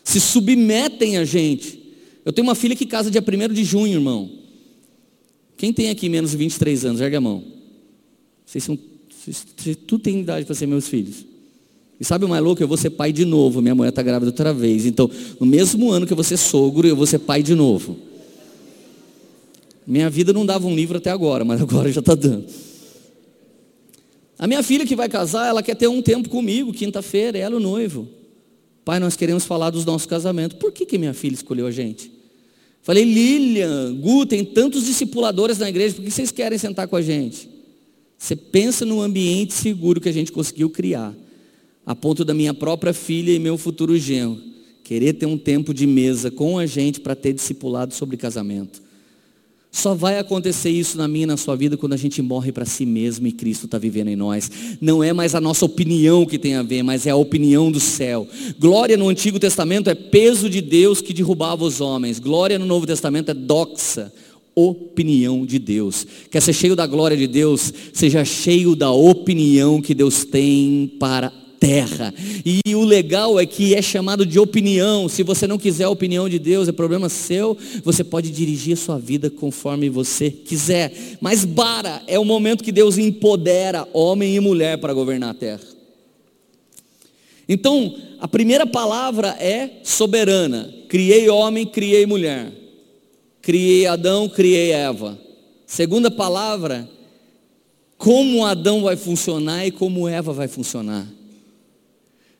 [0.03, 1.79] se submetem a gente.
[2.25, 4.29] Eu tenho uma filha que casa dia 1 de junho, irmão.
[5.57, 7.01] Quem tem aqui menos de 23 anos?
[7.01, 7.60] Ergue a mão.
[8.51, 8.77] Vocês são,
[9.09, 11.25] vocês, tu tem idade para ser meus filhos.
[11.97, 12.61] E sabe o mais louco?
[12.61, 13.61] Eu vou ser pai de novo.
[13.61, 14.85] Minha mulher está grávida outra vez.
[14.85, 15.09] Então,
[15.39, 17.95] no mesmo ano que eu vou ser sogro, eu vou ser pai de novo.
[19.87, 22.45] Minha vida não dava um livro até agora, mas agora já está dando.
[24.37, 27.59] A minha filha que vai casar, ela quer ter um tempo comigo, quinta-feira, ela o
[27.59, 28.05] noivo.
[28.83, 30.57] Pai, nós queremos falar dos nossos casamentos.
[30.57, 32.11] Por que, que minha filha escolheu a gente?
[32.81, 37.01] Falei, Lilian, Gu, tem tantos discipuladores na igreja, por que vocês querem sentar com a
[37.01, 37.60] gente?
[38.21, 41.11] Você pensa no ambiente seguro que a gente conseguiu criar,
[41.83, 44.39] a ponto da minha própria filha e meu futuro genro
[44.83, 48.79] querer ter um tempo de mesa com a gente para ter discipulado sobre casamento.
[49.71, 52.65] Só vai acontecer isso na minha e na sua vida quando a gente morre para
[52.65, 54.51] si mesmo e Cristo está vivendo em nós.
[54.79, 57.79] Não é mais a nossa opinião que tem a ver, mas é a opinião do
[57.79, 58.27] céu.
[58.59, 62.19] Glória no Antigo Testamento é peso de Deus que derrubava os homens.
[62.19, 64.13] Glória no Novo Testamento é doxa,
[64.55, 66.05] opinião de Deus.
[66.29, 67.73] Quer ser cheio da glória de Deus?
[67.93, 72.11] Seja cheio da opinião que Deus tem para terra.
[72.43, 75.07] E o legal é que é chamado de opinião.
[75.07, 77.55] Se você não quiser a opinião de Deus, é problema seu.
[77.83, 81.17] Você pode dirigir a sua vida conforme você quiser.
[81.21, 85.61] Mas bara é o momento que Deus empodera homem e mulher para governar a terra.
[87.47, 90.73] Então, a primeira palavra é soberana.
[90.89, 92.60] Criei homem, criei mulher.
[93.41, 95.19] Criei Adão, criei Eva.
[95.65, 96.87] Segunda palavra,
[97.97, 101.07] como Adão vai funcionar e como Eva vai funcionar.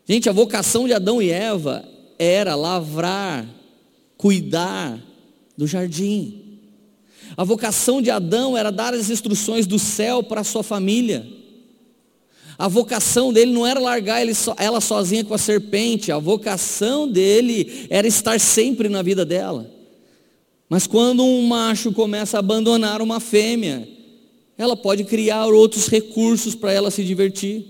[0.06, 1.84] Gente, a vocação de Adão e Eva
[2.18, 3.46] era lavrar,
[4.16, 5.00] cuidar
[5.56, 6.58] do jardim.
[7.36, 11.26] A vocação de Adão era dar as instruções do céu para a sua família.
[12.58, 14.20] A vocação dele não era largar
[14.58, 19.81] ela sozinha com a serpente, a vocação dele era estar sempre na vida dela.
[20.72, 23.86] Mas quando um macho começa a abandonar uma fêmea,
[24.56, 27.66] ela pode criar outros recursos para ela se divertir.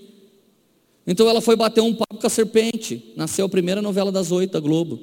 [1.04, 3.12] Então ela foi bater um papo com a serpente.
[3.16, 5.00] Nasceu a primeira novela das oito da Globo.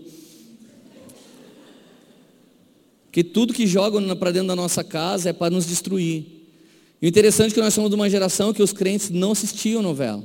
[3.12, 6.26] Que tudo que joga para dentro da nossa casa é para nos destruir.
[7.02, 9.82] E o interessante é que nós somos de uma geração que os crentes não assistiam
[9.82, 10.24] novela.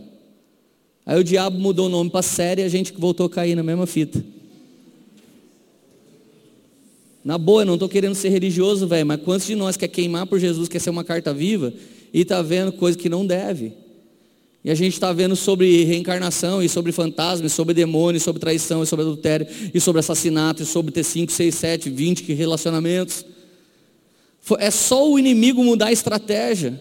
[1.05, 3.65] Aí o diabo mudou o nome para série e a gente voltou a cair na
[3.65, 4.25] mesma fita.
[7.25, 10.27] Na boa, eu não estou querendo ser religioso, velho, mas quantos de nós quer queimar
[10.27, 11.73] por Jesus, quer ser uma carta viva
[12.13, 13.73] e está vendo coisa que não deve?
[14.63, 18.87] E a gente está vendo sobre reencarnação, e sobre fantasmas, sobre demônios, sobre traição, e
[18.87, 23.27] sobre adultério, e sobre assassinato, e sobre ter 5, 6, 7, 20 relacionamentos.
[24.59, 26.81] É só o inimigo mudar a estratégia,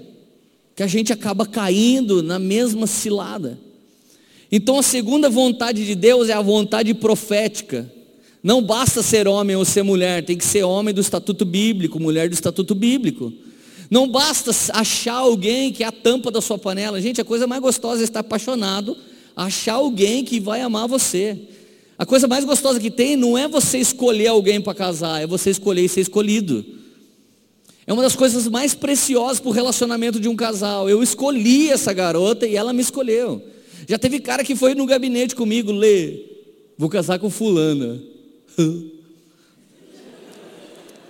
[0.75, 3.60] que a gente acaba caindo na mesma cilada.
[4.51, 7.91] Então a segunda vontade de Deus é a vontade profética.
[8.43, 12.27] Não basta ser homem ou ser mulher, tem que ser homem do estatuto bíblico, mulher
[12.27, 13.32] do estatuto bíblico.
[13.89, 16.99] Não basta achar alguém que é a tampa da sua panela.
[16.99, 18.97] Gente, a coisa mais gostosa é estar apaixonado,
[19.34, 21.38] achar alguém que vai amar você.
[21.97, 25.49] A coisa mais gostosa que tem não é você escolher alguém para casar, é você
[25.49, 26.65] escolher e ser escolhido.
[27.88, 30.89] É uma das coisas mais preciosas para o relacionamento de um casal.
[30.89, 33.41] Eu escolhi essa garota e ela me escolheu.
[33.88, 36.20] Já teve cara que foi no gabinete comigo, Lê,
[36.78, 38.01] vou casar com fulana.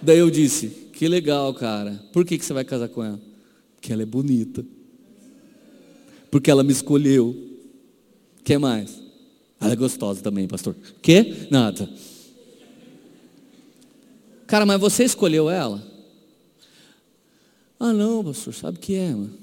[0.02, 2.04] Daí eu disse, que legal, cara.
[2.12, 3.20] Por que, que você vai casar com ela?
[3.80, 4.66] Que ela é bonita.
[6.30, 7.36] Porque ela me escolheu.
[8.44, 9.02] que mais?
[9.60, 10.76] Ela é gostosa também, pastor.
[11.02, 11.48] Que?
[11.50, 11.90] Nada.
[14.46, 15.82] Cara, mas você escolheu ela?
[17.80, 19.38] Ah, não, pastor, sabe o que é, mano?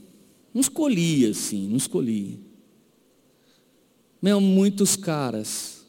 [0.52, 2.40] Não escolhi assim, não escolhi.
[4.20, 5.79] Meu, muitos caras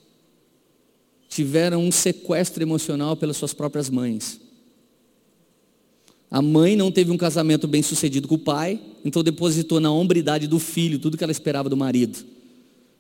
[1.31, 4.39] tiveram um sequestro emocional pelas suas próprias mães.
[6.29, 10.45] A mãe não teve um casamento bem sucedido com o pai, então depositou na hombridade
[10.45, 12.19] do filho tudo que ela esperava do marido.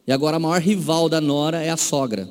[0.07, 2.27] E agora a maior rival da nora é a sogra.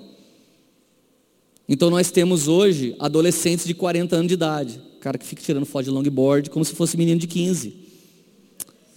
[1.69, 4.81] Então nós temos hoje adolescentes de 40 anos de idade.
[5.01, 7.75] Cara que fica tirando foto de longboard como se fosse menino de 15.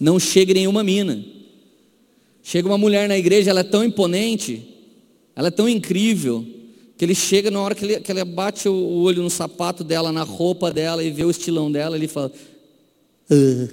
[0.00, 1.22] Não chega nenhuma mina.
[2.42, 4.66] Chega uma mulher na igreja, ela é tão imponente,
[5.36, 6.44] ela é tão incrível,
[6.96, 10.12] que ele chega na hora que ele, que ele bate o olho no sapato dela,
[10.12, 12.32] na roupa dela e vê o estilão dela, ele fala.
[13.30, 13.68] Uh.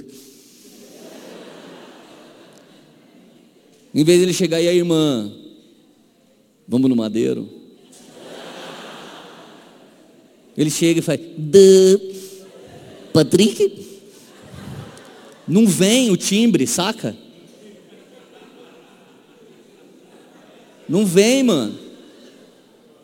[3.94, 5.32] Em vez de ele chegar e a irmã,
[6.68, 7.48] vamos no madeiro?
[10.58, 11.20] Ele chega e faz,
[13.14, 13.90] Patrick?
[15.48, 17.16] Não vem o timbre, saca?
[20.88, 21.81] Não vem, mano.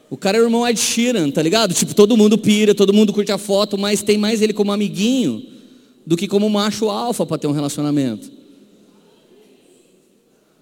[0.09, 1.73] O cara é o irmão Ed Sheeran, tá ligado?
[1.73, 5.45] Tipo, todo mundo pira, todo mundo curte a foto, mas tem mais ele como amiguinho
[6.05, 8.31] do que como macho alfa para ter um relacionamento.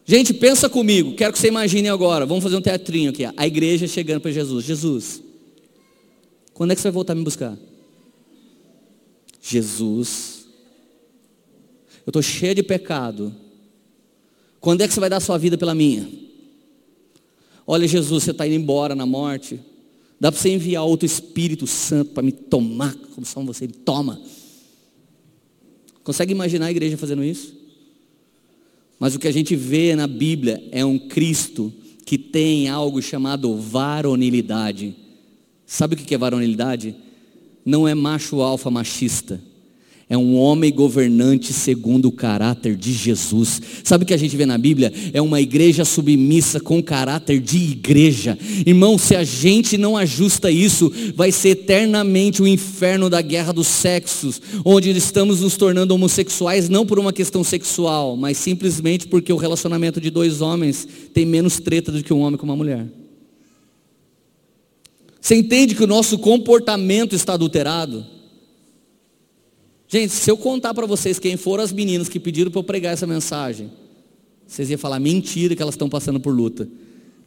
[0.03, 3.87] Gente, pensa comigo, quero que você imagine agora, vamos fazer um teatrinho aqui, a igreja
[3.87, 4.65] chegando para Jesus.
[4.65, 5.21] Jesus,
[6.53, 7.57] quando é que você vai voltar a me buscar?
[9.41, 10.47] Jesus,
[12.05, 13.33] eu estou cheio de pecado.
[14.59, 16.24] Quando é que você vai dar sua vida pela minha?
[17.67, 19.59] Olha, Jesus, você está indo embora na morte.
[20.19, 24.21] Dá para você enviar outro Espírito Santo para me tomar, como só você toma.
[26.03, 27.55] Consegue imaginar a igreja fazendo isso?
[28.99, 31.73] Mas o que a gente vê na Bíblia é um Cristo
[32.05, 34.95] que tem algo chamado varonilidade.
[35.65, 36.95] Sabe o que é varonilidade?
[37.65, 39.41] Não é macho alfa machista
[40.07, 43.59] é um homem governante segundo o caráter de Jesus.
[43.83, 44.93] Sabe o que a gente vê na Bíblia?
[45.11, 48.37] É uma igreja submissa com caráter de igreja.
[48.67, 53.65] Irmão, se a gente não ajusta isso, vai ser eternamente o inferno da guerra dos
[53.65, 59.37] sexos, onde estamos nos tornando homossexuais não por uma questão sexual, mas simplesmente porque o
[59.37, 62.85] relacionamento de dois homens tem menos treta do que um homem com uma mulher.
[65.19, 68.14] Você entende que o nosso comportamento está adulterado?
[69.87, 72.93] Gente, se eu contar para vocês quem foram as meninas que pediram para eu pregar
[72.93, 73.71] essa mensagem,
[74.47, 76.67] vocês iam falar mentira que elas estão passando por luta.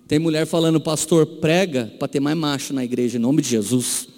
[0.07, 4.09] Tem mulher falando, pastor, prega para ter mais macho na igreja, em nome de Jesus.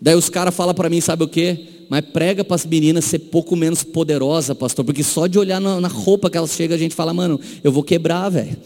[0.00, 1.66] Daí os caras falam para mim, sabe o quê?
[1.90, 5.88] Mas prega para as meninas ser pouco menos poderosa, pastor, porque só de olhar na,
[5.88, 8.56] roupa que elas chegam, a gente fala, mano, eu vou quebrar, velho.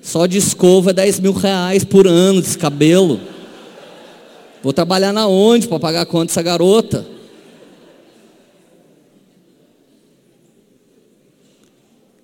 [0.00, 3.20] Só de escova é 10 mil reais por ano, desse cabelo.
[4.62, 7.06] Vou trabalhar na onde para pagar a conta dessa garota?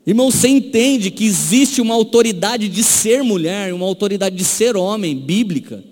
[0.07, 5.15] Irmão, você entende que existe uma autoridade de ser mulher, uma autoridade de ser homem,
[5.15, 5.85] bíblica.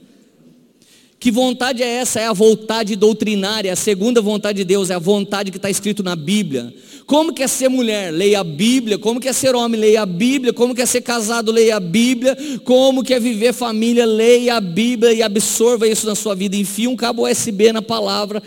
[1.19, 2.21] Que vontade é essa?
[2.21, 3.73] É a vontade doutrinária.
[3.73, 6.73] A segunda vontade de Deus é a vontade que está escrito na Bíblia.
[7.07, 8.13] Como que é ser mulher?
[8.13, 8.99] Leia a Bíblia.
[8.99, 9.81] Como que é ser homem?
[9.81, 10.53] Leia a Bíblia.
[10.53, 11.53] Como que é ser casado?
[11.53, 12.37] Leia a Bíblia.
[12.65, 14.05] Como que é viver família?
[14.05, 16.57] Leia a Bíblia e absorva isso na sua vida.
[16.57, 18.43] Enfia um cabo USB na palavra.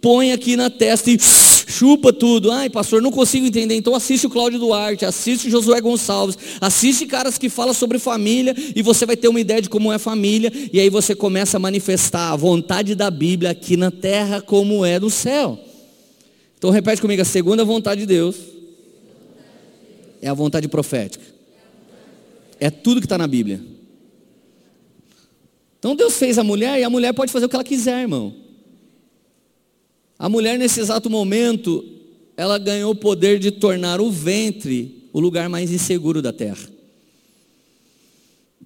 [0.00, 2.50] Põe aqui na testa e chupa tudo.
[2.50, 3.76] Ai, pastor, não consigo entender.
[3.76, 8.56] Então assiste o Cláudio Duarte, assiste o Josué Gonçalves, assiste caras que falam sobre família
[8.74, 10.52] e você vai ter uma ideia de como é família.
[10.72, 14.98] E aí você começa a manifestar a vontade da Bíblia aqui na terra como é
[14.98, 15.58] no céu.
[16.64, 18.36] Então repete comigo, a segunda vontade de Deus
[20.22, 21.22] é a vontade profética.
[22.58, 23.62] É tudo que está na Bíblia.
[25.78, 28.34] Então Deus fez a mulher e a mulher pode fazer o que ela quiser, irmão.
[30.18, 31.84] A mulher, nesse exato momento,
[32.34, 36.66] ela ganhou o poder de tornar o ventre o lugar mais inseguro da terra.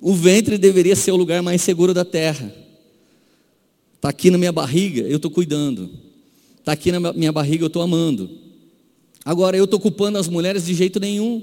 [0.01, 2.55] O ventre deveria ser o lugar mais seguro da terra.
[3.97, 6.07] Está aqui na minha barriga, eu estou cuidando.
[6.69, 8.29] Está aqui na minha barriga, eu estou amando.
[9.25, 11.43] Agora, eu estou culpando as mulheres de jeito nenhum.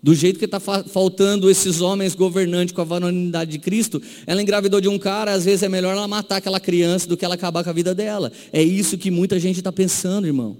[0.00, 4.80] Do jeito que está faltando esses homens governantes com a varonilidade de Cristo, ela engravidou
[4.80, 7.64] de um cara, às vezes é melhor ela matar aquela criança do que ela acabar
[7.64, 8.30] com a vida dela.
[8.52, 10.56] É isso que muita gente está pensando, irmão.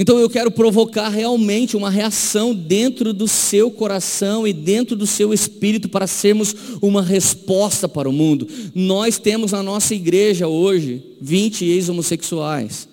[0.00, 5.30] Então eu quero provocar realmente uma reação dentro do seu coração e dentro do seu
[5.30, 8.48] espírito para sermos uma resposta para o mundo.
[8.74, 12.88] Nós temos na nossa igreja hoje 20 ex-homossexuais,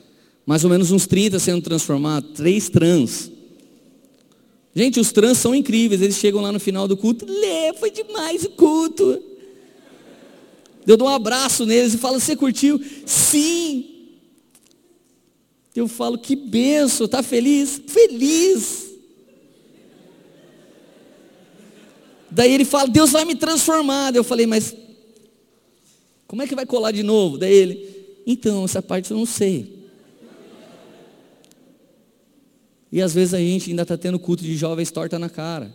[0.45, 3.31] mais ou menos uns 30 sendo transformados, três trans.
[4.75, 8.43] Gente, os trans são incríveis, eles chegam lá no final do culto, lê, foi demais
[8.43, 9.17] o culto.
[10.85, 12.81] Eu dou um abraço neles e falo, você curtiu?
[13.05, 13.96] Sim,
[15.79, 17.81] eu falo, que benção, está feliz?
[17.87, 18.87] Feliz.
[22.31, 24.11] Daí ele fala, Deus vai me transformar.
[24.11, 24.75] Daí eu falei, mas
[26.27, 27.37] como é que vai colar de novo?
[27.37, 29.77] Daí ele, então, essa parte eu não sei.
[32.91, 35.73] E às vezes a gente ainda está tendo culto de jovens torta na cara.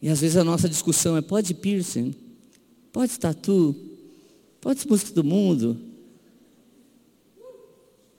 [0.00, 2.14] E às vezes a nossa discussão é, pode piercing?
[2.92, 3.74] Pode tatu?
[4.60, 5.93] Pode música do mundo?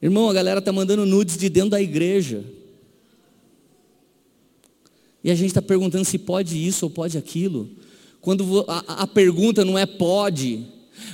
[0.01, 2.43] Irmão, a galera está mandando nudes de dentro da igreja.
[5.23, 7.69] E a gente está perguntando se pode isso ou pode aquilo.
[8.21, 10.65] Quando a, a pergunta não é pode,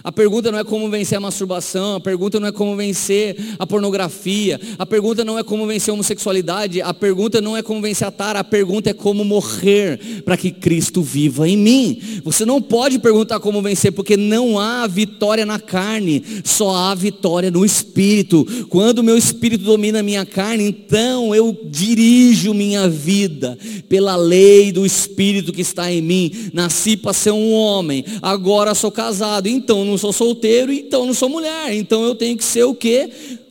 [0.03, 3.67] a pergunta não é como vencer a masturbação, a pergunta não é como vencer a
[3.67, 8.07] pornografia, a pergunta não é como vencer a homossexualidade, a pergunta não é como vencer
[8.07, 12.01] a tara, a pergunta é como morrer para que Cristo viva em mim.
[12.23, 17.51] Você não pode perguntar como vencer, porque não há vitória na carne, só há vitória
[17.51, 18.45] no espírito.
[18.69, 23.57] Quando o meu espírito domina a minha carne, então eu dirijo minha vida
[23.87, 26.31] pela lei do espírito que está em mim.
[26.53, 31.29] Nasci para ser um homem, agora sou casado, então não sou solteiro, então não sou
[31.29, 31.73] mulher.
[31.73, 33.09] Então eu tenho que ser o quê?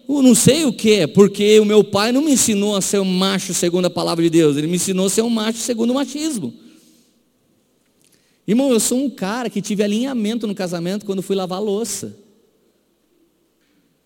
[0.08, 3.04] Eu não sei o que, porque o meu pai não me ensinou a ser um
[3.04, 5.94] macho segundo a palavra de Deus, ele me ensinou a ser um macho segundo o
[5.94, 6.52] machismo.
[8.46, 12.16] Irmão, eu sou um cara que tive alinhamento no casamento quando fui lavar louça.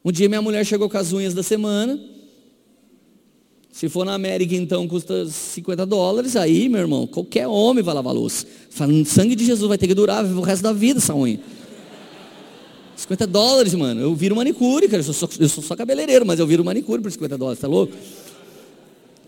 [0.05, 1.99] Um dia minha mulher chegou com as unhas da semana.
[3.73, 6.37] Se for na América, então custa 50 dólares.
[6.37, 8.47] Aí, meu irmão, qualquer homem vai lavar louça.
[8.69, 11.41] Falando, sangue de Jesus vai ter que durar o resto da vida essa unha.
[12.97, 14.01] 50 dólares, mano.
[14.01, 15.03] Eu viro manicure, cara.
[15.03, 17.93] Eu sou, eu sou só cabeleireiro, mas eu viro manicure por 50 dólares, tá louco?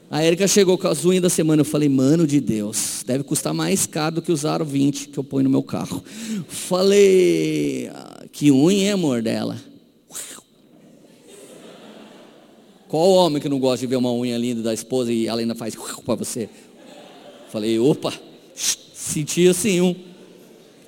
[0.08, 1.62] A Erika chegou com as unhas da semana.
[1.62, 5.18] Eu falei, mano de Deus, deve custar mais caro do que usar o 20 que
[5.18, 6.02] eu ponho no meu carro.
[6.48, 9.56] Falei, ah, que unha é, amor, dela?
[12.88, 15.56] Qual homem que não gosta de ver uma unha linda da esposa e ela ainda
[15.56, 16.48] faz para você?
[17.50, 18.12] Falei, opa,
[18.54, 19.94] senti assim um,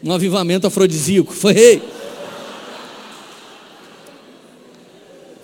[0.05, 1.33] um avivamento afrodisíaco.
[1.33, 1.83] Falei,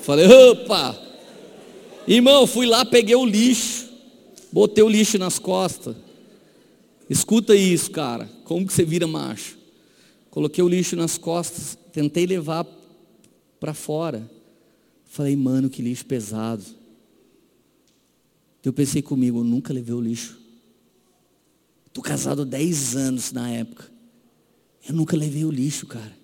[0.05, 1.00] Falei, opa!
[2.07, 3.88] Irmão, fui lá, peguei o lixo,
[4.52, 5.96] botei o lixo nas costas.
[7.09, 8.28] Escuta isso, cara.
[8.44, 9.57] Como que você vira macho?
[10.30, 12.66] Coloquei o lixo nas costas, tentei levar
[13.59, 14.30] para fora.
[15.07, 16.62] Falei, mano, que lixo pesado.
[18.62, 20.38] Eu pensei comigo, eu nunca levei o lixo.
[21.86, 23.90] Estou casado há 10 anos na época.
[24.86, 26.23] Eu nunca levei o lixo, cara.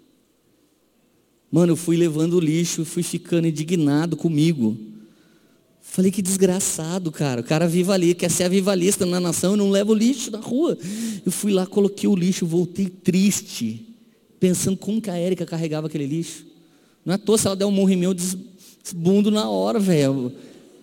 [1.50, 4.76] Mano, eu fui levando o lixo, fui ficando indignado comigo.
[5.82, 7.40] Falei que desgraçado, cara.
[7.40, 10.38] O cara viva ali, quer ser avivalista na nação e não leva o lixo na
[10.38, 10.78] rua.
[11.26, 13.84] Eu fui lá, coloquei o lixo, voltei triste,
[14.38, 16.46] pensando como que a Érica carregava aquele lixo.
[17.04, 20.32] Não é à toa se ela der um eu desbundo na hora, velho.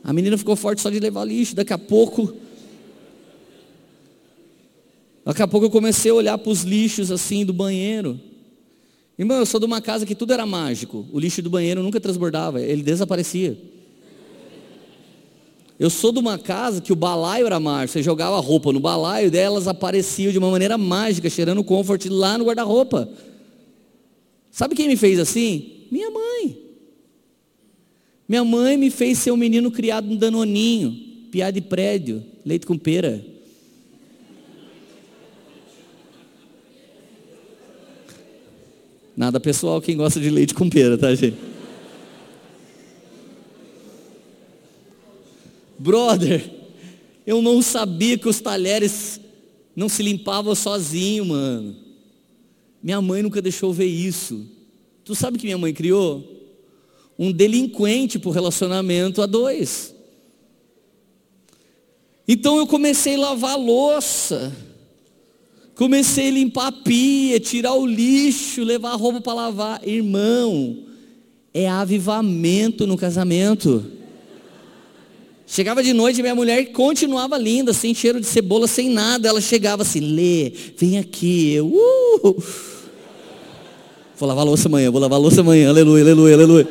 [0.03, 1.55] A menina ficou forte só de levar lixo.
[1.55, 2.33] Daqui a pouco.
[5.23, 8.19] Daqui a pouco eu comecei a olhar para os lixos assim do banheiro.
[9.17, 11.07] Irmão, eu sou de uma casa que tudo era mágico.
[11.11, 13.57] O lixo do banheiro nunca transbordava, ele desaparecia.
[15.79, 17.93] Eu sou de uma casa que o balaio era mágico.
[17.93, 22.45] Você jogava roupa no balaio, delas apareciam de uma maneira mágica, cheirando comfort lá no
[22.45, 23.09] guarda-roupa.
[24.51, 25.85] Sabe quem me fez assim?
[25.91, 26.57] Minha mãe.
[28.27, 30.91] Minha mãe me fez ser um menino criado no danoninho,
[31.31, 33.23] piada de prédio, leite com pera.
[39.17, 41.35] Nada pessoal, quem gosta de leite com pera, tá, gente?
[45.79, 46.47] Brother,
[47.25, 49.19] eu não sabia que os talheres
[49.75, 51.75] não se limpavam sozinho, mano.
[52.81, 54.45] Minha mãe nunca deixou ver isso.
[55.03, 56.23] Tu sabe que minha mãe criou?
[57.17, 59.95] Um delinquente por relacionamento a dois.
[62.27, 64.55] Então eu comecei a lavar a louça.
[65.77, 69.87] Comecei a limpar a pia, tirar o lixo, levar a roupa para lavar.
[69.87, 70.79] Irmão,
[71.53, 73.85] é avivamento no casamento.
[75.45, 79.29] Chegava de noite, minha mulher continuava linda, sem cheiro de cebola, sem nada.
[79.29, 81.53] Ela chegava assim, Lê, vem aqui.
[81.53, 82.43] Eu, uh!
[84.17, 85.69] Vou lavar a louça amanhã, vou lavar a louça amanhã.
[85.69, 86.67] Aleluia, aleluia, aleluia.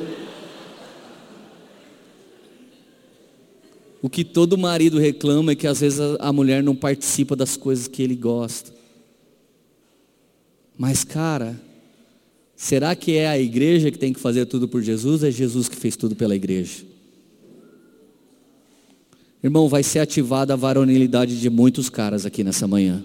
[4.03, 7.87] O que todo marido reclama é que às vezes a mulher não participa das coisas
[7.87, 8.76] que ele gosta.
[10.79, 11.59] Mas, cara,
[12.55, 15.68] será que é a igreja que tem que fazer tudo por Jesus ou é Jesus
[15.68, 16.85] que fez tudo pela igreja?
[19.43, 23.03] Irmão, vai ser ativada a varonilidade de muitos caras aqui nessa manhã.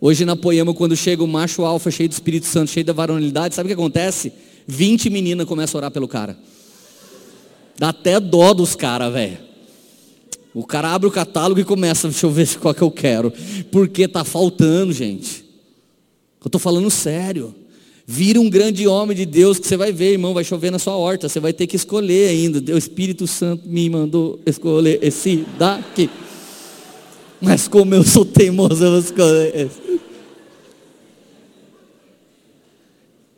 [0.00, 3.54] Hoje na Poema, quando chega o macho alfa cheio do Espírito Santo, cheio da varonilidade,
[3.54, 4.32] sabe o que acontece?
[4.66, 6.36] 20 meninas começam a orar pelo cara.
[7.78, 9.38] Dá até dó dos caras, velho.
[10.54, 13.32] O cara abre o catálogo e começa, deixa eu ver qual que eu quero.
[13.70, 15.41] Porque tá faltando, gente.
[16.44, 17.54] Eu tô falando sério.
[18.06, 20.96] Vira um grande homem de Deus que você vai ver, irmão, vai chover na sua
[20.96, 21.28] horta.
[21.28, 22.74] Você vai ter que escolher ainda.
[22.74, 26.10] O Espírito Santo me mandou escolher esse daqui.
[27.40, 30.00] Mas como eu sou teimoso, eu vou escolher esse.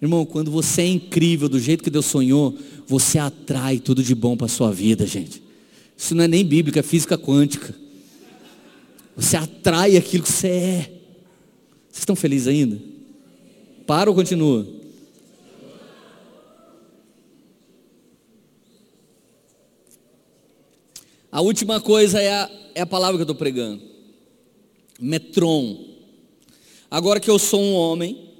[0.01, 2.55] Irmão, quando você é incrível do jeito que Deus sonhou,
[2.87, 5.43] você atrai tudo de bom para a sua vida, gente.
[5.97, 7.75] Isso não é nem bíblica, é física quântica.
[9.17, 10.79] Você atrai aquilo que você é.
[11.91, 12.94] Vocês estão felizes ainda?
[13.87, 14.67] Para ou continua?
[21.31, 23.83] A última coisa é a, é a palavra que eu estou pregando.
[25.01, 25.85] Metron.
[26.89, 28.31] Agora que eu sou um homem,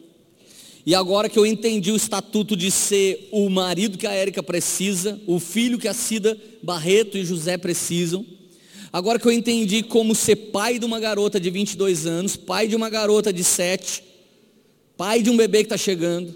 [0.87, 5.21] e agora que eu entendi o estatuto de ser o marido que a Érica precisa,
[5.27, 8.25] o filho que a Cida Barreto e José precisam,
[8.93, 12.77] agora que eu entendi como ser pai de uma garota de 22 anos, pai de
[12.77, 14.05] uma garota de 7,
[14.97, 16.35] pai de um bebê que está chegando,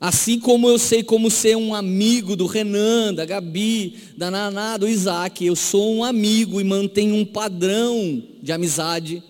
[0.00, 4.88] assim como eu sei como ser um amigo do Renan, da Gabi, da Naná, do
[4.88, 9.22] Isaac, eu sou um amigo e mantenho um padrão de amizade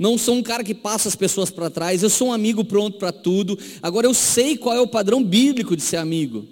[0.00, 2.96] não sou um cara que passa as pessoas para trás, eu sou um amigo pronto
[2.96, 3.58] para tudo.
[3.82, 6.46] Agora eu sei qual é o padrão bíblico de ser amigo.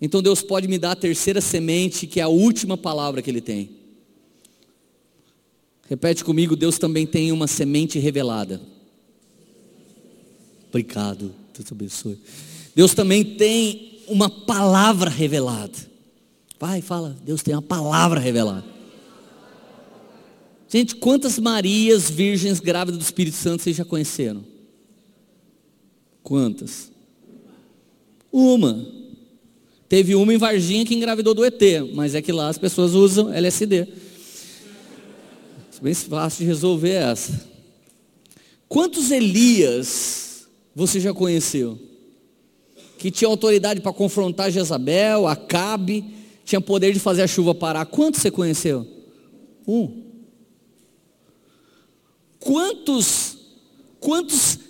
[0.00, 3.40] Então Deus pode me dar a terceira semente, que é a última palavra que Ele
[3.40, 3.70] tem.
[5.88, 8.60] Repete comigo, Deus também tem uma semente revelada.
[10.68, 12.18] Obrigado, Deus abençoe.
[12.74, 15.88] Deus também tem uma palavra revelada.
[16.60, 18.64] Vai, fala, Deus tem uma palavra revelada.
[20.68, 24.44] Gente, quantas Marias virgens grávidas do Espírito Santo vocês já conheceram?
[26.22, 26.90] Quantas?
[28.30, 28.86] Uma.
[29.88, 31.62] Teve uma em Varginha que engravidou do ET,
[31.94, 33.88] mas é que lá as pessoas usam LSD.
[35.78, 37.48] É bem fácil de resolver essa.
[38.68, 40.27] Quantos Elias
[40.78, 41.76] você já conheceu?
[42.98, 46.04] Que tinha autoridade para confrontar Jezabel, Acabe,
[46.44, 47.84] tinha poder de fazer a chuva parar.
[47.84, 48.86] Quantos você conheceu?
[49.66, 50.04] Um.
[52.38, 53.38] Quantos,
[53.98, 54.60] quantos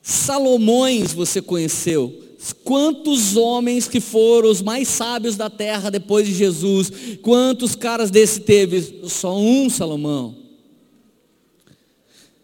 [0.00, 2.24] Salomões você conheceu?
[2.64, 6.90] Quantos homens que foram os mais sábios da terra depois de Jesus?
[7.20, 9.06] Quantos caras desse teve?
[9.06, 10.37] Só um Salomão.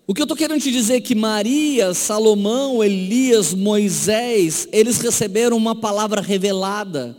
[0.07, 5.57] O que eu estou querendo te dizer é que Maria, Salomão, Elias, Moisés, eles receberam
[5.57, 7.17] uma palavra revelada.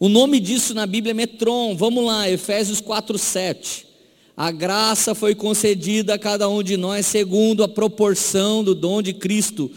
[0.00, 1.76] O nome disso na Bíblia é Metron.
[1.76, 3.86] Vamos lá, Efésios 4, 7.
[4.34, 9.12] A graça foi concedida a cada um de nós segundo a proporção do dom de
[9.12, 9.70] Cristo.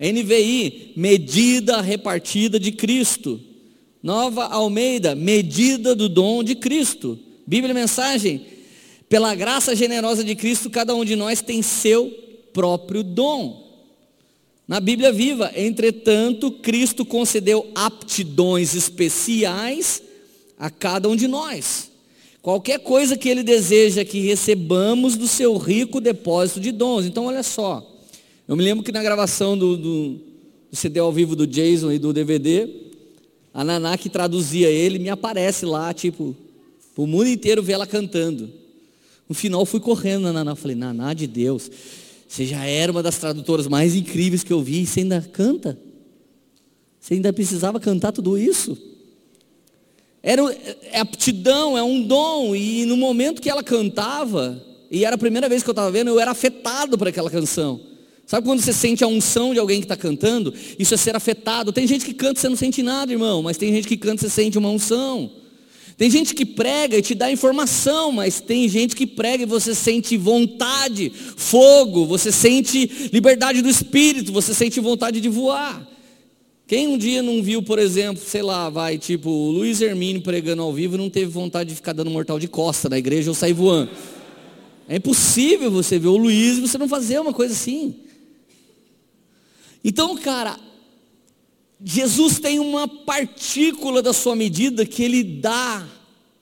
[0.00, 3.38] NVI, medida repartida de Cristo.
[4.02, 7.18] Nova Almeida, medida do dom de Cristo.
[7.46, 8.53] Bíblia Mensagem,
[9.14, 12.10] pela graça generosa de Cristo, cada um de nós tem seu
[12.52, 13.64] próprio dom.
[14.66, 20.02] Na Bíblia Viva, entretanto, Cristo concedeu aptidões especiais
[20.58, 21.92] a cada um de nós.
[22.42, 27.06] Qualquer coisa que ele deseja que recebamos do seu rico depósito de dons.
[27.06, 27.88] Então, olha só.
[28.48, 30.20] Eu me lembro que na gravação do, do,
[30.72, 32.68] do CD ao vivo do Jason e do DVD,
[33.54, 36.34] a Naná que traduzia ele me aparece lá, tipo,
[36.96, 38.63] o mundo inteiro vê ela cantando.
[39.28, 41.70] No final fui correndo na Naná, falei, Naná de Deus,
[42.28, 45.78] você já era uma das tradutoras mais incríveis que eu vi, e você ainda canta?
[47.00, 48.76] Você ainda precisava cantar tudo isso?
[50.22, 50.42] Era
[50.90, 52.56] é aptidão, é um dom.
[52.56, 56.08] E no momento que ela cantava, e era a primeira vez que eu estava vendo,
[56.08, 57.78] eu era afetado por aquela canção.
[58.26, 60.54] Sabe quando você sente a unção de alguém que está cantando?
[60.78, 61.72] Isso é ser afetado.
[61.72, 64.24] Tem gente que canta e você não sente nada, irmão, mas tem gente que canta
[64.24, 65.30] e você sente uma unção.
[65.96, 69.74] Tem gente que prega e te dá informação, mas tem gente que prega e você
[69.74, 75.88] sente vontade, fogo, você sente liberdade do espírito, você sente vontade de voar.
[76.66, 80.62] Quem um dia não viu, por exemplo, sei lá, vai, tipo, o Luiz Hermínio pregando
[80.62, 83.52] ao vivo não teve vontade de ficar dando mortal de costa na igreja ou sair
[83.52, 83.90] voando?
[84.88, 87.94] É impossível você ver o Luiz e você não fazer uma coisa assim.
[89.84, 90.58] Então, cara,
[91.82, 95.86] Jesus tem uma partícula da sua medida que ele dá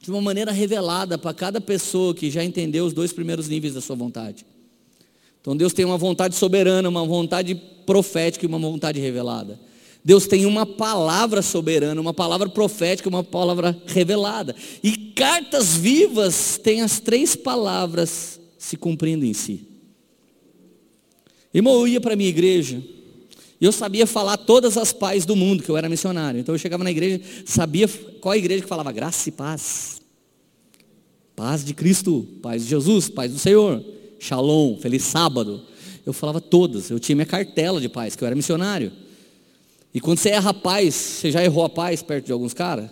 [0.01, 3.81] de uma maneira revelada para cada pessoa que já entendeu os dois primeiros níveis da
[3.81, 4.45] sua vontade.
[5.41, 7.55] Então Deus tem uma vontade soberana, uma vontade
[7.87, 9.59] profética e uma vontade revelada.
[10.05, 14.55] Deus tem uma palavra soberana, uma palavra profética, uma palavra revelada.
[14.83, 19.69] E cartas vivas têm as três palavras se cumprindo em si.
[21.55, 22.83] Irmão, eu ia para a minha igreja
[23.63, 26.41] e eu sabia falar todas as paz do mundo, que eu era missionário.
[26.41, 27.89] Então eu chegava na igreja, sabia
[28.21, 30.03] qual a igreja que falava graça e paz.
[31.37, 33.81] Paz de Cristo, paz de Jesus, paz do Senhor.
[34.19, 35.63] Shalom, feliz sábado.
[36.05, 38.91] Eu falava todas, eu tinha minha cartela de paz, que eu era missionário.
[39.95, 42.91] E quando você erra paz, você já errou a paz perto de alguns caras?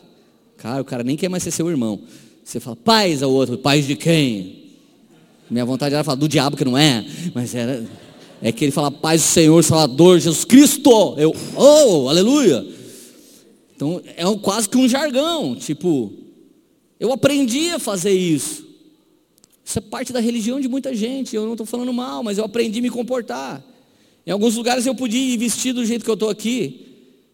[0.56, 2.00] Cara, o cara nem quer mais ser seu irmão.
[2.44, 4.76] Você fala, paz ao outro, paz de quem?
[5.50, 7.04] Minha vontade era falar do diabo que não é,
[7.34, 7.84] mas era
[8.42, 11.14] é que ele fala paz do Senhor, Salvador, Jesus Cristo.
[11.18, 12.66] Eu, oh, aleluia.
[13.76, 16.12] Então é um, quase que um jargão, tipo,
[16.98, 18.66] eu aprendi a fazer isso.
[19.64, 21.36] Isso é parte da religião de muita gente.
[21.36, 23.64] Eu não estou falando mal, mas eu aprendi a me comportar.
[24.26, 26.86] Em alguns lugares eu podia ir vestido do jeito que eu estou aqui.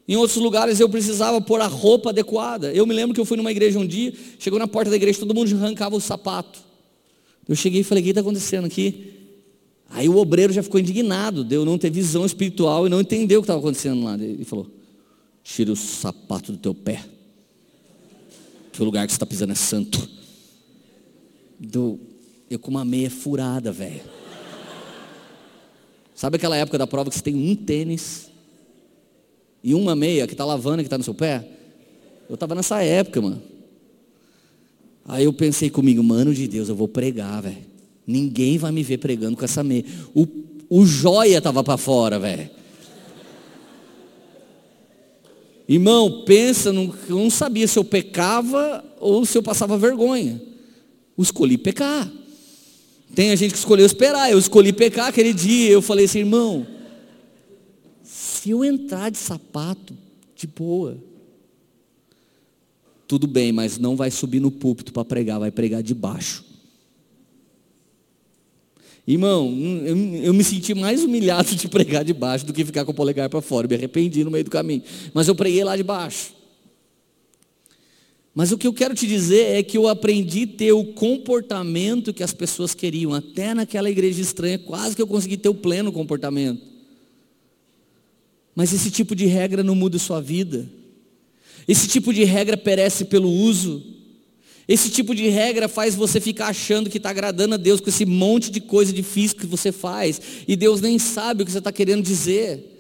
[0.07, 2.73] Em outros lugares eu precisava pôr a roupa adequada.
[2.73, 5.19] Eu me lembro que eu fui numa igreja um dia, chegou na porta da igreja,
[5.19, 6.61] todo mundo arrancava o sapato.
[7.49, 9.16] Eu cheguei e falei, o que está acontecendo aqui?
[9.91, 13.43] Aí o obreiro já ficou indignado, deu não ter visão espiritual e não entendeu o
[13.43, 14.15] que estava acontecendo lá.
[14.15, 14.67] Ele falou:
[15.43, 17.05] tira o sapato do teu pé,
[18.73, 20.09] que o lugar que você está pisando é santo.
[21.59, 21.99] Do,
[22.51, 24.03] eu com uma meia furada, velho.
[26.15, 28.31] Sabe aquela época da prova que você tem um tênis
[29.63, 31.47] e uma meia que está lavando que está no seu pé?
[32.29, 33.43] Eu estava nessa época, mano.
[35.05, 37.76] Aí eu pensei comigo, mano de Deus, eu vou pregar, velho.
[38.07, 39.85] Ninguém vai me ver pregando com essa meia.
[40.15, 40.27] O,
[40.69, 42.49] o joia estava para fora, velho.
[45.69, 50.41] Irmão, pensa, não, eu não sabia se eu pecava ou se eu passava vergonha.
[51.19, 52.11] Eu escolhi pecar.
[53.15, 55.71] Tem a gente que escolheu esperar, eu escolhi pecar aquele dia.
[55.71, 56.67] Eu falei assim, irmão,
[58.05, 59.97] se eu entrar de sapato,
[60.37, 60.99] de boa,
[63.09, 66.45] tudo bem, mas não vai subir no púlpito para pregar, vai pregar de baixo.
[69.07, 69.55] Irmão,
[69.85, 72.95] eu, eu, me senti mais humilhado de pregar de baixo do que ficar com o
[72.95, 73.69] polegar para fora.
[73.69, 74.83] Me arrependi no meio do caminho.
[75.15, 76.35] Mas eu preguei lá de baixo.
[78.35, 82.13] Mas o que eu quero te dizer é que eu aprendi a ter o comportamento
[82.13, 83.15] que as pessoas queriam.
[83.15, 86.61] Até naquela igreja estranha, quase que eu consegui ter o pleno comportamento.
[88.57, 90.69] Mas esse tipo de regra não muda sua vida.
[91.69, 93.83] Esse tipo de regra perece pelo uso.
[94.69, 98.05] Esse tipo de regra faz você ficar achando que está agradando a Deus com esse
[98.05, 100.21] monte de coisa difícil que você faz.
[100.47, 102.76] E Deus nem sabe o que você está querendo dizer.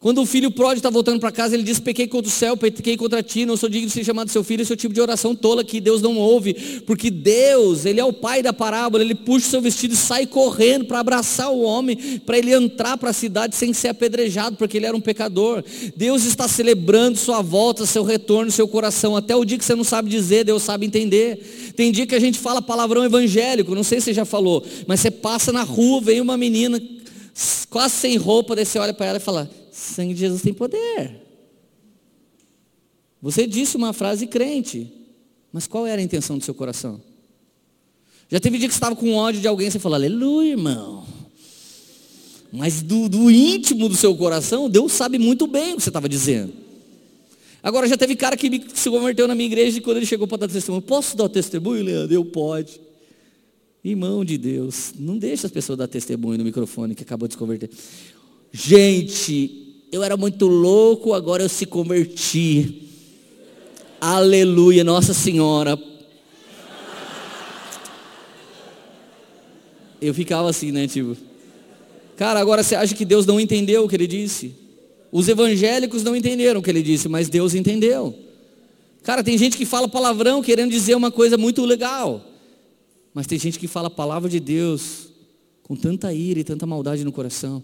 [0.00, 2.96] Quando o filho pródigo está voltando para casa, ele diz: Pequei contra o céu, pequei
[2.96, 4.62] contra ti, não sou digno de ser chamado seu filho.
[4.62, 6.54] Esse é o tipo de oração tola que Deus não ouve,
[6.86, 10.24] porque Deus, Ele é o pai da parábola, ele puxa o seu vestido e sai
[10.24, 14.76] correndo para abraçar o homem, para ele entrar para a cidade sem ser apedrejado, porque
[14.76, 15.64] ele era um pecador.
[15.96, 19.82] Deus está celebrando sua volta, seu retorno, seu coração, até o dia que você não
[19.82, 21.72] sabe dizer, Deus sabe entender.
[21.74, 25.00] Tem dia que a gente fala palavrão evangélico, não sei se você já falou, mas
[25.00, 26.80] você passa na rua, vem uma menina
[27.68, 31.22] quase sem roupa, daí você olha para ela e fala sangue de Jesus tem poder.
[33.20, 34.92] Você disse uma frase crente,
[35.52, 37.00] mas qual era a intenção do seu coração?
[38.28, 41.06] Já teve dia que você estava com ódio de alguém, você falou, aleluia, irmão.
[42.52, 46.08] Mas do, do íntimo do seu coração, Deus sabe muito bem o que você estava
[46.08, 46.52] dizendo.
[47.62, 50.28] Agora, já teve cara que me, se converteu na minha igreja e quando ele chegou
[50.28, 52.14] para dar testemunho, posso dar o testemunho, Leandro?
[52.14, 52.80] Eu pode.
[53.82, 57.38] Irmão de Deus, não deixa as pessoas dar testemunho no microfone que acabou de se
[57.38, 57.70] converter.
[58.52, 62.88] Gente, eu era muito louco, agora eu se converti.
[64.00, 65.78] Aleluia, Nossa Senhora.
[70.00, 71.16] Eu ficava assim, né, tipo.
[72.16, 74.54] Cara, agora você acha que Deus não entendeu o que ele disse?
[75.10, 78.14] Os evangélicos não entenderam o que ele disse, mas Deus entendeu.
[79.02, 82.24] Cara, tem gente que fala palavrão querendo dizer uma coisa muito legal.
[83.14, 85.08] Mas tem gente que fala a palavra de Deus
[85.62, 87.62] com tanta ira e tanta maldade no coração.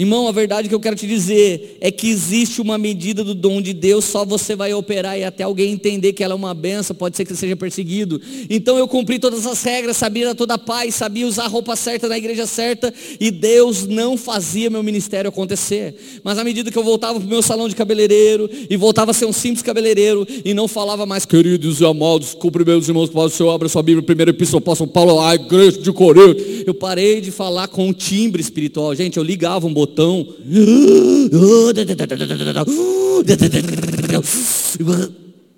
[0.00, 3.60] Irmão, a verdade que eu quero te dizer é que existe uma medida do dom
[3.60, 6.96] de Deus, só você vai operar e até alguém entender que ela é uma benção,
[6.96, 8.18] pode ser que seja perseguido.
[8.48, 12.08] Então eu cumpri todas as regras, sabia toda a paz, sabia usar a roupa certa
[12.08, 15.94] na igreja certa, e Deus não fazia meu ministério acontecer.
[16.24, 19.14] Mas à medida que eu voltava para o meu salão de cabeleireiro, e voltava a
[19.14, 23.36] ser um simples cabeleireiro, e não falava mais, queridos e amados, cumprimentos irmãos, paz o
[23.36, 26.40] Senhor, abra sua Bíblia, primeiro epístola, apóstolo Paulo, a igreja de Corinto.
[26.66, 28.94] Eu parei de falar com um timbre espiritual.
[28.94, 30.36] Gente, eu ligava um botão botão.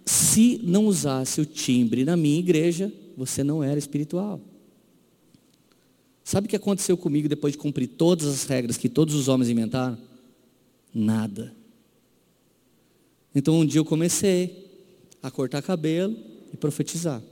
[0.05, 4.41] Se não usasse o timbre na minha igreja, você não era espiritual.
[6.25, 9.51] Sabe o que aconteceu comigo depois de cumprir todas as regras que todos os homens
[9.51, 9.99] inventaram?
[10.95, 11.55] Nada.
[13.35, 14.71] Então um dia eu comecei
[15.23, 16.17] a cortar cabelo
[16.53, 17.23] e profetizar.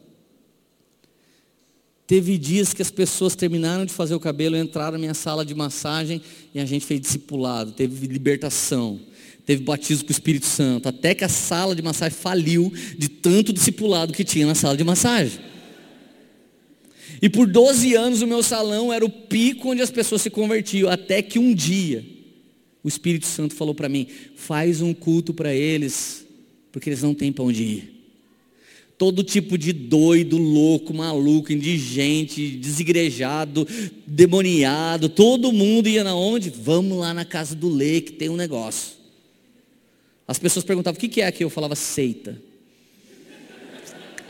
[2.10, 5.54] Teve dias que as pessoas terminaram de fazer o cabelo, entraram na minha sala de
[5.54, 6.20] massagem
[6.52, 8.98] e a gente fez discipulado, teve libertação,
[9.46, 13.52] teve batismo com o Espírito Santo, até que a sala de massagem faliu de tanto
[13.52, 15.38] discipulado que tinha na sala de massagem.
[17.22, 20.90] E por 12 anos o meu salão era o pico onde as pessoas se convertiam,
[20.90, 22.04] até que um dia
[22.82, 26.26] o Espírito Santo falou para mim: faz um culto para eles,
[26.72, 27.99] porque eles não têm para onde ir.
[29.00, 33.66] Todo tipo de doido, louco, maluco, indigente, desigrejado,
[34.06, 36.50] demoniado, todo mundo ia na onde?
[36.50, 38.98] Vamos lá na casa do Lê que tem um negócio.
[40.28, 42.36] As pessoas perguntavam o que é aqui, eu falava seita.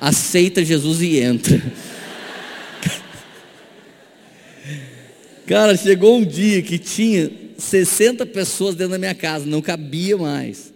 [0.01, 1.61] Aceita Jesus e entra.
[5.49, 10.73] Cara, chegou um dia que tinha 60 pessoas dentro da minha casa, não cabia mais.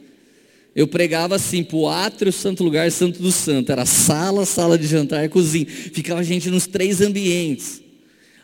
[0.74, 3.70] Eu pregava assim, para o átrio, santo lugar, santo do santo.
[3.70, 5.66] Era sala, sala de jantar, cozinha.
[5.66, 7.80] Ficava a gente nos três ambientes.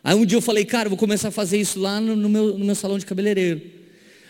[0.02, 2.28] Aí um dia eu falei, cara, eu vou começar a fazer isso lá no, no,
[2.28, 3.60] meu, no meu salão de cabeleireiro.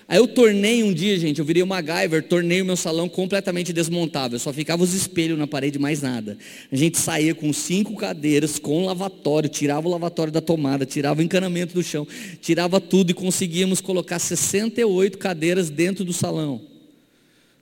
[0.09, 3.73] Aí eu tornei um dia, gente, eu virei uma MacGyver, tornei o meu salão completamente
[3.73, 4.41] desmontável.
[4.41, 6.37] Só ficava os espelhos na parede, mais nada.
[6.73, 11.23] A gente saía com cinco cadeiras, com lavatório, tirava o lavatório da tomada, tirava o
[11.23, 12.09] encanamento do chão,
[12.41, 16.70] tirava tudo e conseguíamos colocar 68 cadeiras dentro do salão.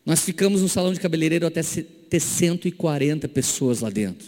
[0.08, 4.26] Nós ficamos no salão de cabeleireiro até ter 140 pessoas lá dentro.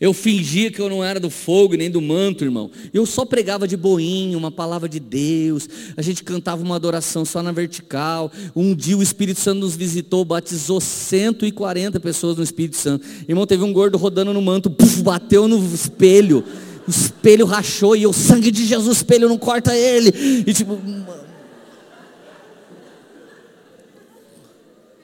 [0.00, 2.72] Eu fingia que eu não era do fogo nem do manto, irmão.
[2.92, 5.68] Eu só pregava de boinho, uma palavra de Deus.
[5.96, 8.32] A gente cantava uma adoração só na vertical.
[8.56, 13.06] Um dia o Espírito Santo nos visitou, batizou 140 pessoas no Espírito Santo.
[13.28, 16.42] Irmão, teve um gordo rodando no manto, puf, bateu no espelho.
[16.84, 20.12] O espelho rachou e o sangue de Jesus, espelho não corta ele.
[20.44, 20.80] E tipo,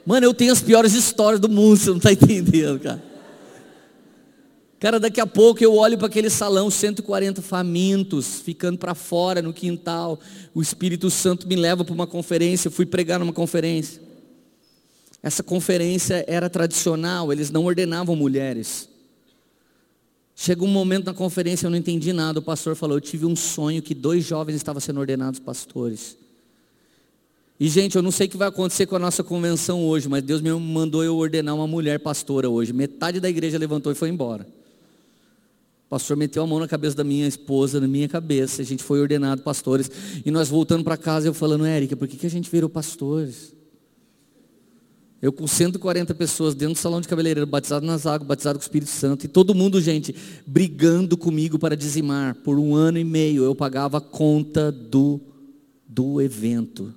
[0.07, 3.03] Mano, eu tenho as piores histórias do mundo, você não está entendendo, cara.
[4.79, 9.51] Cara, daqui a pouco eu olho para aquele salão, 140 famintos, ficando para fora no
[9.51, 10.17] quintal.
[10.55, 14.01] O Espírito Santo me leva para uma conferência, eu fui pregar numa conferência.
[15.21, 18.87] Essa conferência era tradicional, eles não ordenavam mulheres.
[20.33, 22.39] Chega um momento na conferência, eu não entendi nada.
[22.39, 26.15] O pastor falou: Eu tive um sonho que dois jovens estavam sendo ordenados pastores.
[27.59, 30.21] E, gente, eu não sei o que vai acontecer com a nossa convenção hoje, mas
[30.21, 32.71] Deus me mandou eu ordenar uma mulher pastora hoje.
[32.71, 34.47] Metade da igreja levantou e foi embora.
[35.87, 38.61] O pastor meteu a mão na cabeça da minha esposa, na minha cabeça.
[38.61, 39.89] A gente foi ordenado pastores.
[40.23, 43.55] E nós voltando para casa, eu falando, Érica, por que, que a gente virou pastores?
[45.19, 48.65] Eu com 140 pessoas dentro do salão de cabeleireiro, batizado nas águas, batizado com o
[48.65, 50.13] Espírito Santo, e todo mundo, gente,
[50.45, 52.35] brigando comigo para dizimar.
[52.35, 55.19] Por um ano e meio eu pagava a conta do,
[55.87, 56.93] do evento.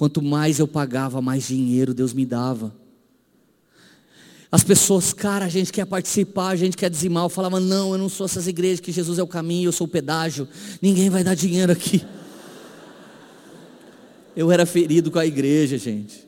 [0.00, 2.74] Quanto mais eu pagava, mais dinheiro Deus me dava.
[4.50, 7.26] As pessoas, cara, a gente quer participar, a gente quer dizimar.
[7.26, 9.86] Eu falava, não, eu não sou essas igrejas que Jesus é o caminho, eu sou
[9.86, 10.48] o pedágio.
[10.80, 12.02] Ninguém vai dar dinheiro aqui.
[14.34, 16.26] Eu era ferido com a igreja, gente.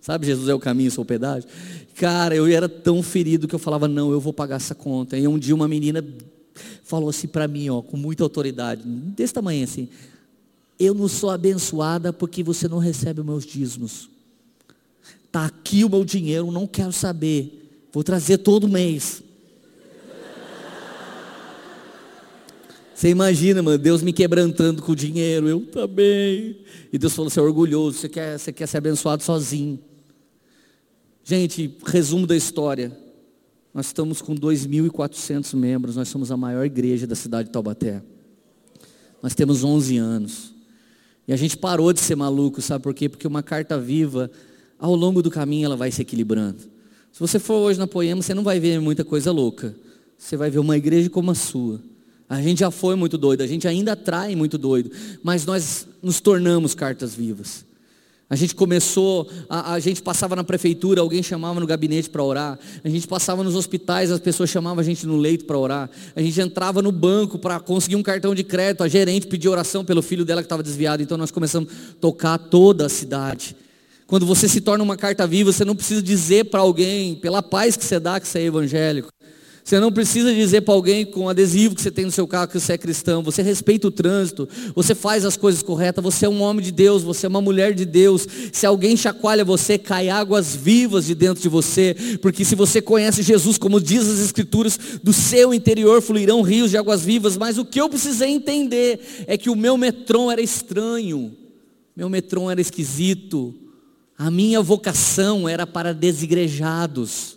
[0.00, 1.50] Sabe, Jesus é o caminho, eu sou o pedágio.
[1.96, 5.18] Cara, eu era tão ferido que eu falava, não, eu vou pagar essa conta.
[5.18, 6.02] E um dia uma menina
[6.84, 9.90] falou assim para mim, ó, com muita autoridade, desse tamanho assim,
[10.78, 14.08] eu não sou abençoada porque você não recebe os meus dízimos.
[15.24, 17.88] Está aqui o meu dinheiro, não quero saber.
[17.92, 19.22] Vou trazer todo mês.
[22.94, 26.56] Você imagina, mano, Deus me quebrantando com o dinheiro, eu também.
[26.90, 29.78] E Deus falou, você é orgulhoso, você quer, você quer ser abençoado sozinho.
[31.22, 32.96] Gente, resumo da história.
[33.74, 38.02] Nós estamos com 2.400 membros, nós somos a maior igreja da cidade de Taubaté.
[39.22, 40.55] Nós temos 11 anos.
[41.26, 43.08] E a gente parou de ser maluco, sabe por quê?
[43.08, 44.30] Porque uma carta viva
[44.78, 46.58] ao longo do caminho ela vai se equilibrando.
[47.12, 49.74] Se você for hoje na Poema, você não vai ver muita coisa louca.
[50.18, 51.80] Você vai ver uma igreja como a sua.
[52.28, 54.90] A gente já foi muito doido, a gente ainda atrai muito doido,
[55.22, 57.64] mas nós nos tornamos cartas vivas.
[58.28, 62.58] A gente começou, a, a, gente passava na prefeitura, alguém chamava no gabinete para orar.
[62.82, 65.88] A gente passava nos hospitais, as pessoas chamavam a gente no leito para orar.
[66.14, 68.82] A gente entrava no banco para conseguir um cartão de crédito.
[68.82, 71.00] A gerente pediu oração pelo filho dela que estava desviado.
[71.04, 73.54] Então nós começamos a tocar toda a cidade.
[74.08, 77.76] Quando você se torna uma carta viva, você não precisa dizer para alguém, pela paz
[77.76, 79.08] que você dá, que você é evangélico.
[79.66, 82.60] Você não precisa dizer para alguém com adesivo que você tem no seu carro que
[82.60, 83.20] você é cristão.
[83.24, 87.02] Você respeita o trânsito, você faz as coisas corretas, você é um homem de Deus,
[87.02, 88.28] você é uma mulher de Deus.
[88.52, 93.24] Se alguém chacoalha você, cai águas vivas de dentro de você, porque se você conhece
[93.24, 97.36] Jesus, como diz as Escrituras, do seu interior fluirão rios de águas vivas.
[97.36, 101.36] Mas o que eu precisei entender é que o meu metrô era estranho,
[101.96, 103.52] meu metrô era esquisito,
[104.16, 107.35] a minha vocação era para desigrejados.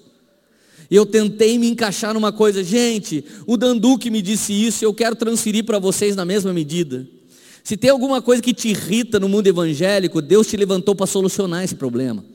[0.89, 4.93] E eu tentei me encaixar numa coisa, gente, o Dandu que me disse isso, eu
[4.93, 7.07] quero transferir para vocês na mesma medida.
[7.63, 11.63] Se tem alguma coisa que te irrita no mundo evangélico, Deus te levantou para solucionar
[11.63, 12.25] esse problema.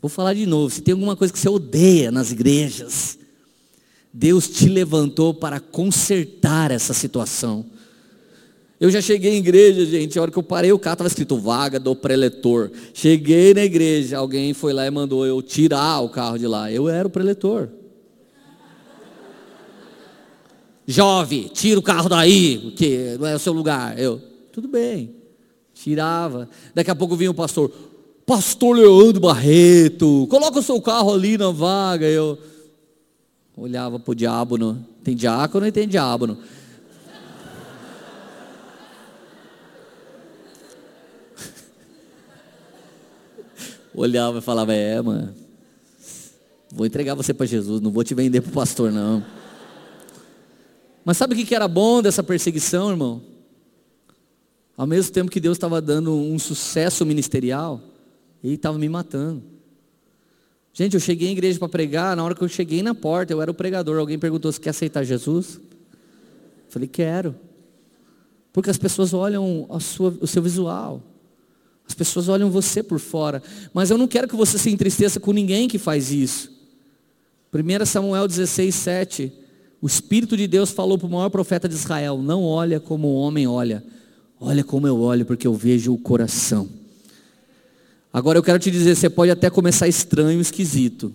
[0.00, 3.18] Vou falar de novo, se tem alguma coisa que você odeia nas igrejas,
[4.12, 7.66] Deus te levantou para consertar essa situação.
[8.84, 11.38] Eu já cheguei em igreja, gente, a hora que eu parei o carro estava escrito
[11.38, 12.70] vaga do preletor.
[12.92, 16.70] Cheguei na igreja, alguém foi lá e mandou eu tirar o carro de lá.
[16.70, 17.70] Eu era o preletor.
[20.86, 23.98] Jovem, tira o carro daí, porque não é o seu lugar.
[23.98, 24.20] Eu,
[24.52, 25.14] tudo bem.
[25.72, 26.46] Tirava.
[26.74, 27.72] Daqui a pouco vinha o pastor,
[28.26, 32.04] pastor Leandro Barreto, coloca o seu carro ali na vaga.
[32.04, 32.38] Eu
[33.56, 36.36] olhava para o diabo, tem diácono e tem diabo.
[43.94, 45.34] Olhava e falava: É, mano,
[46.70, 49.24] vou entregar você para Jesus, não vou te vender para o pastor, não.
[51.04, 53.22] Mas sabe o que era bom dessa perseguição, irmão?
[54.76, 57.80] Ao mesmo tempo que Deus estava dando um sucesso ministerial,
[58.42, 59.42] Ele estava me matando.
[60.72, 63.40] Gente, eu cheguei em igreja para pregar, na hora que eu cheguei na porta, eu
[63.40, 63.96] era o pregador.
[63.98, 65.54] Alguém perguntou se quer aceitar Jesus?
[65.54, 67.36] Eu falei, quero.
[68.52, 71.00] Porque as pessoas olham sua, o seu visual.
[71.86, 73.42] As pessoas olham você por fora.
[73.72, 76.50] Mas eu não quero que você se entristeça com ninguém que faz isso.
[77.52, 79.32] 1 Samuel 16, 7.
[79.80, 83.14] O Espírito de Deus falou para o maior profeta de Israel: Não olha como o
[83.16, 83.84] homem olha,
[84.40, 86.68] olha como eu olho, porque eu vejo o coração.
[88.12, 91.12] Agora eu quero te dizer: você pode até começar estranho, esquisito,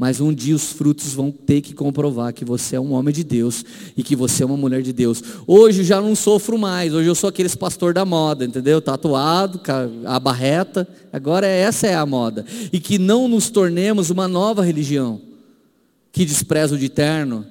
[0.00, 3.22] mas um dia os frutos vão ter que comprovar que você é um homem de
[3.22, 3.62] Deus
[3.94, 5.22] e que você é uma mulher de Deus.
[5.46, 8.80] Hoje já não sofro mais, hoje eu sou aqueles pastor da moda, entendeu?
[8.80, 9.60] Tatuado,
[10.06, 12.46] a barreta, agora essa é a moda.
[12.72, 15.20] E que não nos tornemos uma nova religião,
[16.10, 17.44] que despreza o de eterno,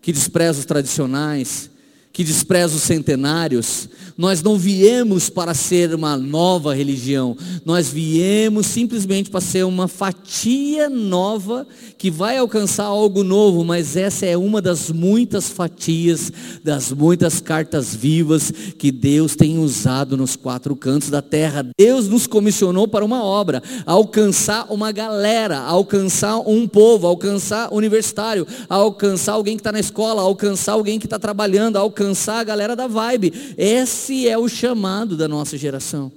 [0.00, 1.68] que despreza os tradicionais,
[2.14, 3.90] que despreza os centenários.
[4.20, 10.90] Nós não viemos para ser uma nova religião, nós viemos simplesmente para ser uma fatia
[10.90, 11.66] nova
[11.96, 16.30] que vai alcançar algo novo, mas essa é uma das muitas fatias,
[16.62, 21.66] das muitas cartas vivas que Deus tem usado nos quatro cantos da terra.
[21.78, 29.32] Deus nos comissionou para uma obra, alcançar uma galera, alcançar um povo, alcançar universitário, alcançar
[29.32, 33.32] alguém que está na escola, alcançar alguém que está trabalhando, alcançar a galera da vibe.
[33.56, 36.12] Esse é o chamado da nossa geração.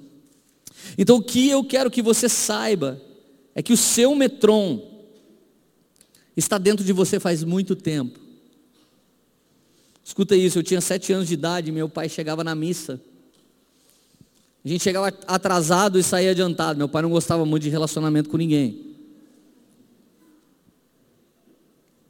[0.97, 3.01] Então o que eu quero que você saiba
[3.55, 4.81] é que o seu metron
[6.35, 8.19] está dentro de você faz muito tempo.
[10.03, 12.99] Escuta isso, eu tinha sete anos de idade, meu pai chegava na missa.
[14.63, 16.77] A gente chegava atrasado e saía adiantado.
[16.77, 18.95] Meu pai não gostava muito de relacionamento com ninguém.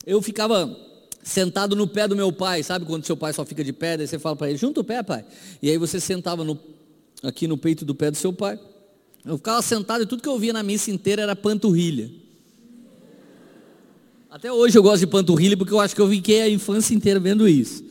[0.06, 0.68] Eu ficava
[1.24, 4.08] sentado no pé do meu pai, sabe quando seu pai só fica de pé, daí
[4.08, 5.26] você fala para ele, junta o pé, pai.
[5.62, 6.60] E aí você sentava no,
[7.24, 8.60] aqui no peito do pé do seu pai.
[9.26, 12.12] Eu ficava sentado e tudo que eu via na missa inteira era panturrilha.
[14.30, 17.20] Até hoje eu gosto de panturrilha porque eu acho que eu fiquei a infância inteira
[17.20, 17.86] vendo isso.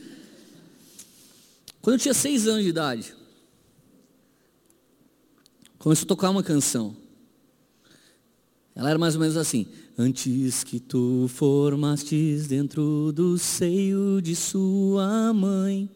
[1.81, 3.15] Quando eu tinha seis anos de idade,
[5.79, 6.95] começou a tocar uma canção.
[8.75, 9.67] Ela era mais ou menos assim.
[9.97, 15.87] Antes que tu formastes dentro do seio de sua mãe,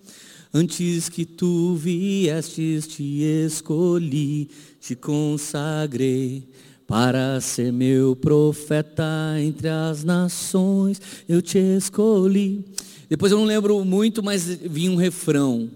[0.53, 4.49] antes que tu viestes, te escolhi,
[4.79, 6.47] te consagrei
[6.85, 9.03] para ser meu profeta
[9.39, 12.63] entre as nações, eu te escolhi.
[13.09, 15.69] Depois eu não lembro muito, mas vinha um refrão.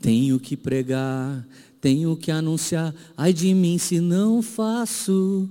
[0.00, 1.46] Tenho que pregar,
[1.80, 5.48] tenho que anunciar, ai de mim se não faço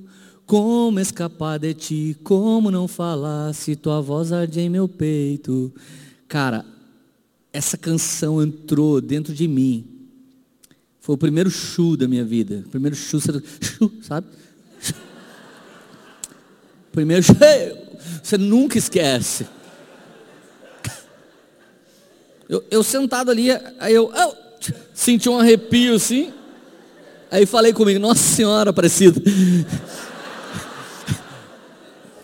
[0.48, 2.18] como escapar de ti?
[2.24, 5.74] Como não falar se tua voz arde em meu peito?
[6.28, 6.66] Cara,
[7.52, 9.86] essa canção entrou dentro de mim.
[11.02, 12.64] Foi o primeiro chu da minha vida.
[12.66, 13.20] O primeiro chu,
[14.02, 14.28] sabe?
[16.92, 17.34] Primeiro chu,
[18.24, 19.46] você nunca esquece.
[22.50, 24.36] Eu, eu sentado ali, aí eu oh,
[24.94, 26.34] senti um arrepio assim.
[27.30, 29.22] Aí falei comigo, Nossa Senhora Aparecida.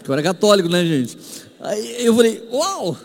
[0.04, 1.18] Que eu era católico, né, gente?
[1.60, 2.98] Aí eu falei, uau!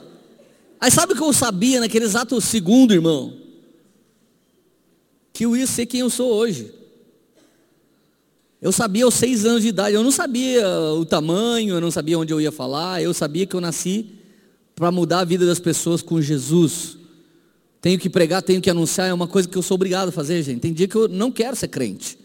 [0.81, 3.35] Aí sabe o que eu sabia naquele exato segundo, irmão?
[5.33, 6.73] Que eu ia ser quem eu sou hoje.
[8.61, 12.19] Eu sabia aos seis anos de idade, eu não sabia o tamanho, eu não sabia
[12.19, 14.07] onde eu ia falar, eu sabia que eu nasci
[14.75, 16.97] para mudar a vida das pessoas com Jesus.
[17.81, 20.43] Tenho que pregar, tenho que anunciar, é uma coisa que eu sou obrigado a fazer,
[20.43, 20.61] gente.
[20.61, 22.18] Tem dia que eu não quero ser crente.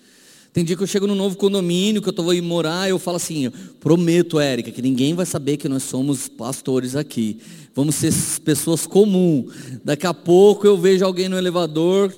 [0.54, 3.18] Tem dia que eu chego no novo condomínio, que eu estou indo morar, eu falo
[3.18, 7.40] assim, prometo, Érica, que ninguém vai saber que nós somos pastores aqui.
[7.74, 8.14] Vamos ser
[8.46, 9.52] pessoas comuns.
[9.84, 12.14] Daqui a pouco eu vejo alguém no elevador,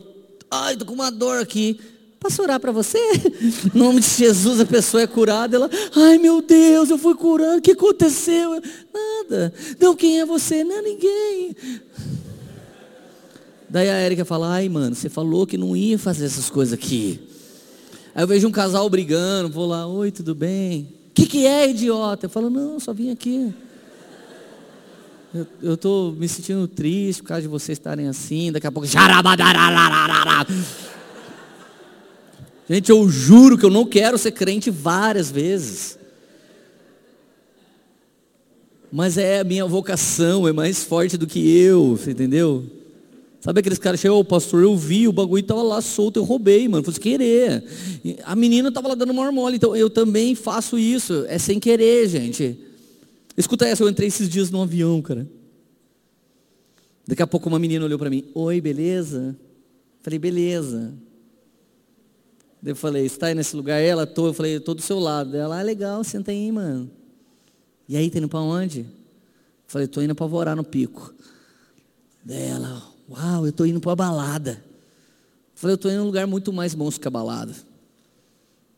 [0.51, 1.79] ai, estou com uma dor aqui.
[2.19, 2.97] Posso orar para você?
[3.73, 5.55] Em nome de Jesus, a pessoa é curada.
[5.55, 7.59] Ela, ai meu Deus, eu fui curado.
[7.59, 8.61] O que aconteceu?
[8.93, 9.53] Nada.
[9.79, 10.61] Não, quem é você?
[10.61, 11.55] Não, ninguém.
[13.69, 17.24] Daí a Érica fala, ai mano, você falou que não ia fazer essas coisas aqui.
[18.15, 20.87] Aí eu vejo um casal brigando, vou lá, oi, tudo bem?
[21.09, 22.27] O que, que é, idiota?
[22.27, 23.53] Eu falo, não, só vim aqui.
[25.61, 28.87] Eu estou me sentindo triste por causa de vocês estarem assim, daqui a pouco.
[32.69, 35.99] Gente, eu juro que eu não quero ser crente várias vezes.
[38.89, 42.63] Mas é a minha vocação, é mais forte do que eu, você entendeu?
[43.45, 46.67] Sabe aqueles caras chegam, ô pastor, eu vi, o bagulho estava lá solto, eu roubei,
[46.67, 47.63] mano, fosse querer.
[48.23, 52.09] A menina estava lá dando uma mole, então eu também faço isso, é sem querer,
[52.09, 52.59] gente.
[53.37, 55.29] Escuta essa, eu entrei esses dias no avião, cara.
[57.07, 59.37] Daqui a pouco uma menina olhou para mim, oi, beleza?
[60.01, 60.95] Falei, beleza.
[62.65, 63.79] Eu falei, está aí nesse lugar?
[63.79, 65.37] Ela, tô, eu falei, tô do seu lado.
[65.37, 66.89] Ela, ah, legal, senta aí, mano.
[67.87, 68.79] E aí, tá indo para onde?
[68.79, 68.87] Eu
[69.67, 71.13] falei, tô indo para vorar no pico.
[72.23, 74.63] Dela, uau, eu tô indo para a balada.
[75.53, 77.53] Falei, eu tô indo em um lugar muito mais monstro que a balada.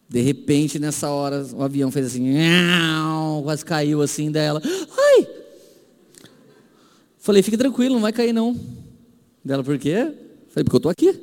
[0.09, 2.33] De repente, nessa hora, o avião fez assim,
[3.43, 4.61] quase caiu assim dela.
[4.63, 5.27] Ai!
[7.17, 8.57] Falei, fique tranquilo, não vai cair não.
[9.43, 10.13] Dela, por quê?
[10.49, 11.19] Falei, porque eu tô aqui.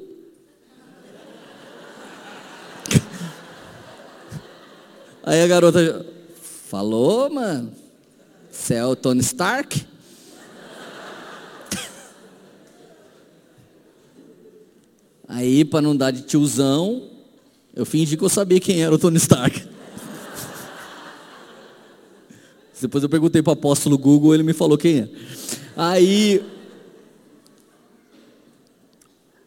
[5.23, 6.05] Aí a garota
[6.67, 7.73] falou, mano,
[8.51, 9.87] você é o Tony Stark?
[15.35, 17.11] Aí, para não dar de tiozão,
[17.75, 19.65] eu fingi que eu sabia quem era o Tony Stark.
[22.81, 25.09] Depois eu perguntei para o apóstolo Google, ele me falou quem é.
[25.77, 26.41] Aí,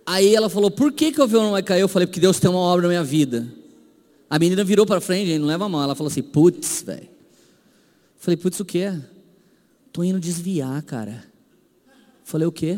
[0.05, 1.79] aí ela falou, por que, que o avião não vai cair?
[1.79, 3.47] Eu falei, porque Deus tem uma obra na minha vida.
[4.29, 5.81] A menina virou para frente, não leva a mão.
[5.81, 7.07] Ela falou assim, putz, velho.
[8.17, 8.93] Falei, putz, o quê?
[9.93, 11.23] Tô indo desviar, cara.
[12.25, 12.77] Falei, o quê?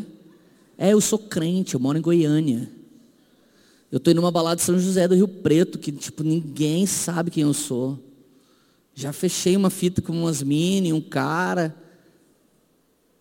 [0.78, 2.78] É, eu sou crente, eu moro em Goiânia.
[3.90, 7.30] Eu tô indo numa balada de São José do Rio Preto, que, tipo, ninguém sabe
[7.30, 7.98] quem eu sou.
[8.94, 11.74] Já fechei uma fita com umas mini, um cara.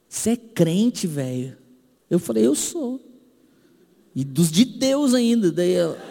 [0.08, 1.58] Você é crente, velho?
[2.10, 3.02] Eu falei, eu sou.
[4.16, 5.52] E dos de Deus ainda.
[5.52, 5.98] Daí ela...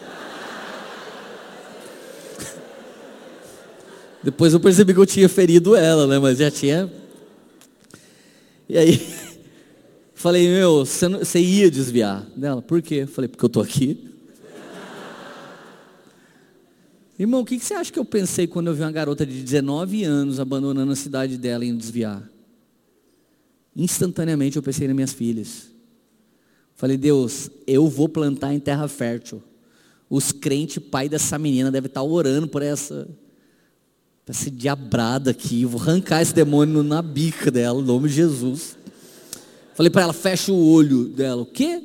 [4.25, 6.19] Depois eu percebi que eu tinha ferido ela, né?
[6.19, 6.93] Mas já tinha.
[8.69, 9.01] E aí,
[10.15, 12.61] falei, meu, você ia desviar dela.
[12.61, 13.07] Por quê?
[13.07, 14.18] Falei, porque eu tô aqui.
[17.19, 20.05] Irmão, o que, você acha que eu pensei quando eu vi uma garota de 19
[20.05, 22.23] anos abandonando a cidade dela e indo desviar?
[23.75, 25.69] Instantaneamente eu pensei nas minhas filhas.
[26.77, 29.43] Falei, Deus, eu vou plantar em terra fértil.
[30.09, 33.09] Os crentes, pai dessa menina, deve estar orando por essa
[34.31, 38.77] essa diabrada aqui, vou arrancar esse demônio na bica dela, no nome de Jesus.
[39.75, 41.41] Falei para ela, fecha o olho dela.
[41.41, 41.83] O quê?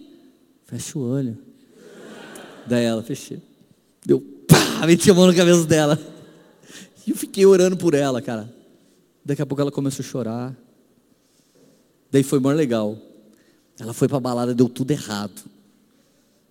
[0.65, 1.37] Fecha o olho.
[2.67, 3.41] Daí ela, fechei.
[4.05, 4.32] Deu
[4.87, 5.99] meti a mão na cabeça dela.
[7.05, 8.53] E eu fiquei orando por ela, cara.
[9.23, 10.55] Daqui a pouco ela começou a chorar.
[12.11, 12.97] Daí foi mais legal.
[13.79, 15.41] Ela foi pra balada, deu tudo errado.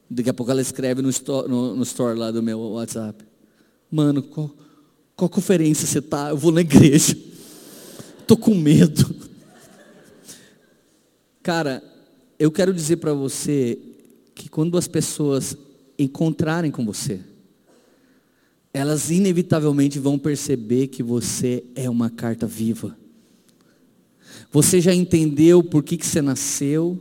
[0.08, 3.24] Daqui a pouco ela escreve no store, no, no store lá do meu WhatsApp.
[3.90, 4.50] Mano, qual,
[5.16, 6.30] qual conferência você está?
[6.30, 7.16] Eu vou na igreja.
[8.20, 9.14] Estou com medo.
[11.42, 11.82] Cara,
[12.38, 13.78] eu quero dizer para você
[14.34, 15.56] que quando as pessoas
[15.98, 17.20] encontrarem com você,
[18.72, 22.96] elas inevitavelmente vão perceber que você é uma carta viva.
[24.50, 26.98] Você já entendeu por que, que você nasceu,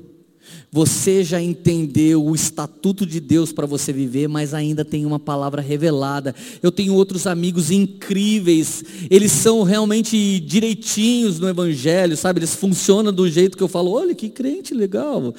[0.72, 5.62] você já entendeu o estatuto de Deus para você viver, mas ainda tem uma palavra
[5.62, 6.34] revelada.
[6.64, 12.40] Eu tenho outros amigos incríveis, eles são realmente direitinhos no Evangelho, sabe?
[12.40, 15.34] Eles funcionam do jeito que eu falo, olha que crente legal.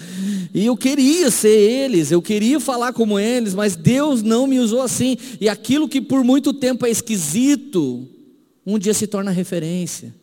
[0.52, 4.82] E eu queria ser eles, eu queria falar como eles, mas Deus não me usou
[4.82, 5.16] assim.
[5.40, 8.06] E aquilo que por muito tempo é esquisito,
[8.66, 10.21] um dia se torna referência.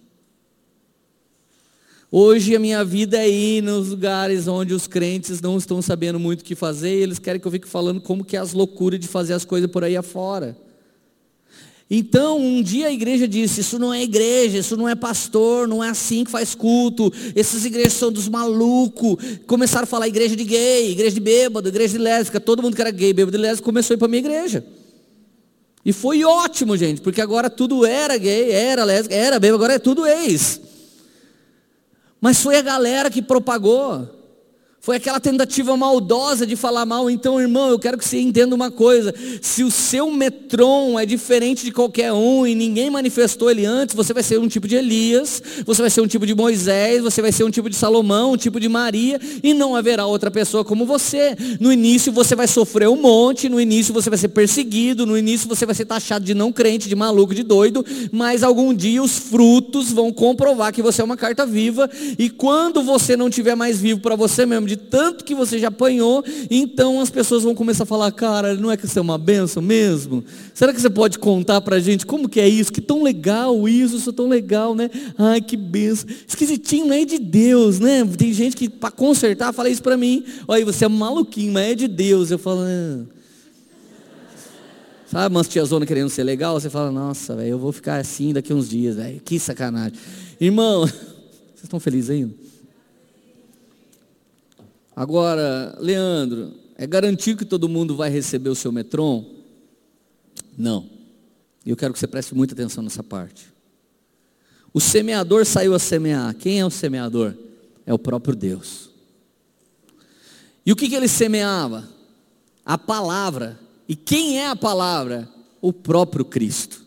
[2.12, 6.42] Hoje a minha vida é ir nos lugares onde os crentes não estão sabendo muito
[6.42, 9.00] o que fazer e eles querem que eu fique falando como que é as loucuras
[9.00, 10.58] de fazer as coisas por aí afora.
[11.88, 15.84] Então, um dia a igreja disse: Isso não é igreja, isso não é pastor, não
[15.84, 17.14] é assim que faz culto.
[17.36, 19.18] Essas igrejas são dos malucos.
[19.46, 22.40] Começaram a falar igreja de gay, igreja de bêbado, igreja de lésbica.
[22.40, 24.66] Todo mundo que era gay, bêbado e lésbico começou a ir para a minha igreja.
[25.86, 29.80] E foi ótimo, gente, porque agora tudo era gay, era lésbica, era bêbado, agora é
[29.80, 30.69] tudo ex.
[32.22, 34.19] Mas foi a galera que propagou.
[34.90, 37.12] Foi aquela tentativa maldosa de falar mal.
[37.12, 39.14] Então, irmão, eu quero que você entenda uma coisa.
[39.40, 44.16] Se o seu metron é diferente de qualquer um e ninguém manifestou ele antes, você
[44.16, 47.32] vai ser um tipo de Elias, você vai ser um tipo de Moisés, você vai
[47.32, 50.88] ser um tipo de Salomão, um tipo de Maria, e não haverá outra pessoa como
[50.88, 51.38] você.
[51.60, 55.48] No início você vai sofrer um monte, no início você vai ser perseguido, no início
[55.48, 59.20] você vai ser taxado de não crente, de maluco, de doido, mas algum dia os
[59.20, 61.88] frutos vão comprovar que você é uma carta viva,
[62.18, 65.68] e quando você não tiver mais vivo para você mesmo, de tanto que você já
[65.68, 69.18] apanhou, então as pessoas vão começar a falar, cara, não é que isso é uma
[69.18, 70.24] benção mesmo?
[70.54, 72.72] Será que você pode contar pra gente como que é isso?
[72.72, 74.90] Que tão legal isso, isso é tão legal, né?
[75.18, 76.10] Ai, que benção.
[76.28, 78.06] Esquisitinho, não é de Deus, né?
[78.18, 80.24] Tem gente que para consertar fala isso pra mim.
[80.48, 82.32] Olha, você é maluquinho, mas é de Deus.
[82.32, 83.20] Eu falo, ah.
[85.12, 86.60] Sabe umas tiazona querendo ser legal?
[86.60, 89.20] Você fala, nossa, velho, eu vou ficar assim daqui uns dias, velho.
[89.26, 89.98] Que sacanagem.
[90.40, 92.39] Irmão, vocês estão felizes ainda?
[95.00, 99.26] Agora, Leandro, é garantido que todo mundo vai receber o seu metron?
[100.58, 100.90] Não.
[101.66, 103.48] E eu quero que você preste muita atenção nessa parte.
[104.74, 106.36] O semeador saiu a semear.
[106.36, 107.34] Quem é o semeador?
[107.86, 108.90] É o próprio Deus.
[110.66, 111.88] E o que, que ele semeava?
[112.66, 113.58] A palavra.
[113.88, 115.30] E quem é a palavra?
[115.62, 116.84] O próprio Cristo.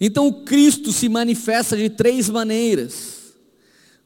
[0.00, 3.17] Então o Cristo se manifesta de três maneiras.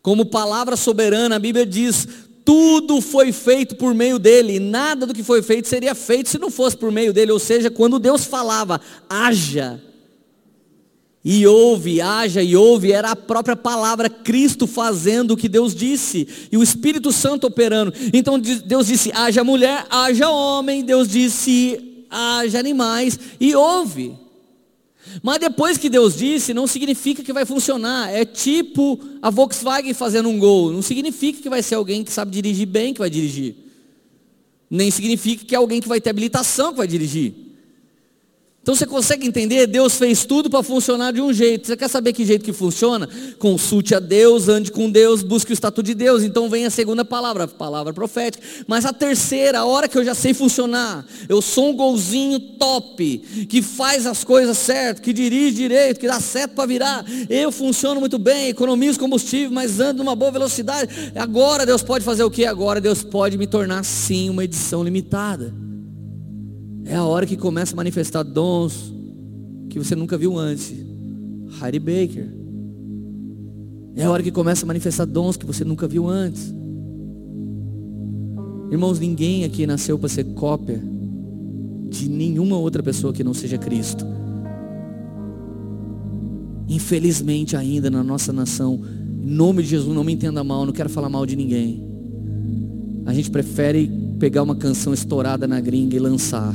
[0.03, 2.09] Como palavra soberana, a Bíblia diz:
[2.45, 6.39] tudo foi feito por meio dele, e nada do que foi feito seria feito se
[6.39, 7.31] não fosse por meio dele.
[7.31, 9.81] Ou seja, quando Deus falava, haja,
[11.25, 16.27] e ouve, haja e ouve, era a própria palavra Cristo fazendo o que Deus disse,
[16.51, 17.93] e o Espírito Santo operando.
[18.13, 24.21] Então Deus disse: haja mulher, haja homem, Deus disse: haja animais, e ouve.
[25.23, 28.11] Mas depois que Deus disse, não significa que vai funcionar.
[28.11, 30.73] É tipo a Volkswagen fazendo um gol.
[30.73, 33.57] Não significa que vai ser alguém que sabe dirigir bem que vai dirigir.
[34.71, 37.52] Nem significa que é alguém que vai ter habilitação que vai dirigir.
[38.63, 39.67] Então você consegue entender?
[39.67, 41.67] Deus fez tudo para funcionar de um jeito.
[41.67, 43.09] Você quer saber que jeito que funciona?
[43.37, 46.23] Consulte a Deus, ande com Deus, busque o estatuto de Deus.
[46.23, 48.45] Então vem a segunda palavra, palavra profética.
[48.69, 53.19] Mas a terceira, a hora que eu já sei funcionar, eu sou um golzinho top,
[53.49, 57.05] que faz as coisas certo, que dirige direito, que dá certo para virar.
[57.29, 61.11] Eu funciono muito bem, economizo combustível, mas ando numa boa velocidade.
[61.17, 62.47] Agora Deus pode fazer o que?
[62.47, 65.53] Agora Deus pode me tornar sim uma edição limitada.
[66.85, 68.93] É a hora que começa a manifestar dons
[69.69, 70.75] que você nunca viu antes.
[71.63, 72.29] Heidi Baker.
[73.95, 76.53] É a hora que começa a manifestar dons que você nunca viu antes.
[78.71, 80.83] Irmãos, ninguém aqui nasceu para ser cópia
[81.91, 84.05] de nenhuma outra pessoa que não seja Cristo.
[86.69, 88.81] Infelizmente ainda na nossa nação,
[89.23, 91.92] em nome de Jesus, não me entenda mal, não quero falar mal de ninguém.
[93.05, 96.55] A gente prefere pegar uma canção estourada na gringa e lançar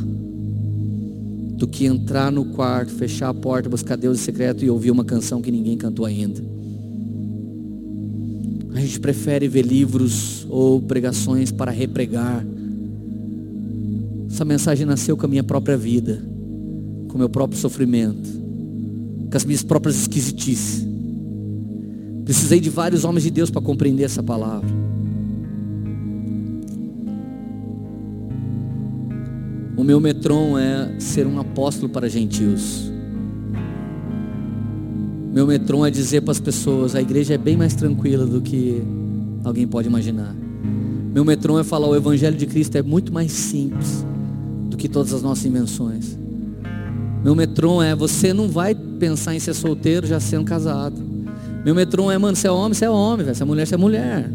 [1.57, 5.03] do que entrar no quarto, fechar a porta, buscar Deus em secreto e ouvir uma
[5.03, 6.41] canção que ninguém cantou ainda.
[8.73, 12.45] A gente prefere ver livros ou pregações para repregar.
[14.29, 16.21] Essa mensagem nasceu com a minha própria vida,
[17.07, 18.29] com o meu próprio sofrimento,
[19.31, 20.85] com as minhas próprias esquisitices.
[22.23, 24.86] Precisei de vários homens de Deus para compreender essa palavra.
[29.77, 32.91] O meu metron é ser um apóstolo para gentios.
[35.31, 38.81] Meu metron é dizer para as pessoas, a igreja é bem mais tranquila do que
[39.43, 40.35] alguém pode imaginar.
[41.13, 44.03] Meu metron é falar o evangelho de Cristo é muito mais simples
[44.67, 46.17] do que todas as nossas invenções.
[47.23, 50.99] Meu metron é você não vai pensar em ser solteiro já sendo casado.
[51.63, 53.35] Meu metron é, mano, você é homem, você é homem, velho.
[53.35, 54.31] Você é mulher, você é mulher.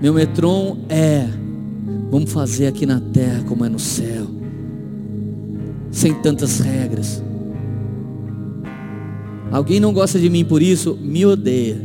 [0.00, 1.28] Meu metron é
[2.10, 4.26] Vamos fazer aqui na terra como é no céu,
[5.90, 7.22] sem tantas regras.
[9.50, 11.78] Alguém não gosta de mim por isso, me odeia.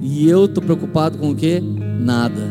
[0.00, 1.60] E eu estou preocupado com o que?
[1.60, 2.42] Nada.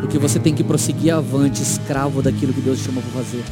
[0.00, 3.42] Porque você tem que prosseguir avante, escravo daquilo que Deus te chamou para fazer.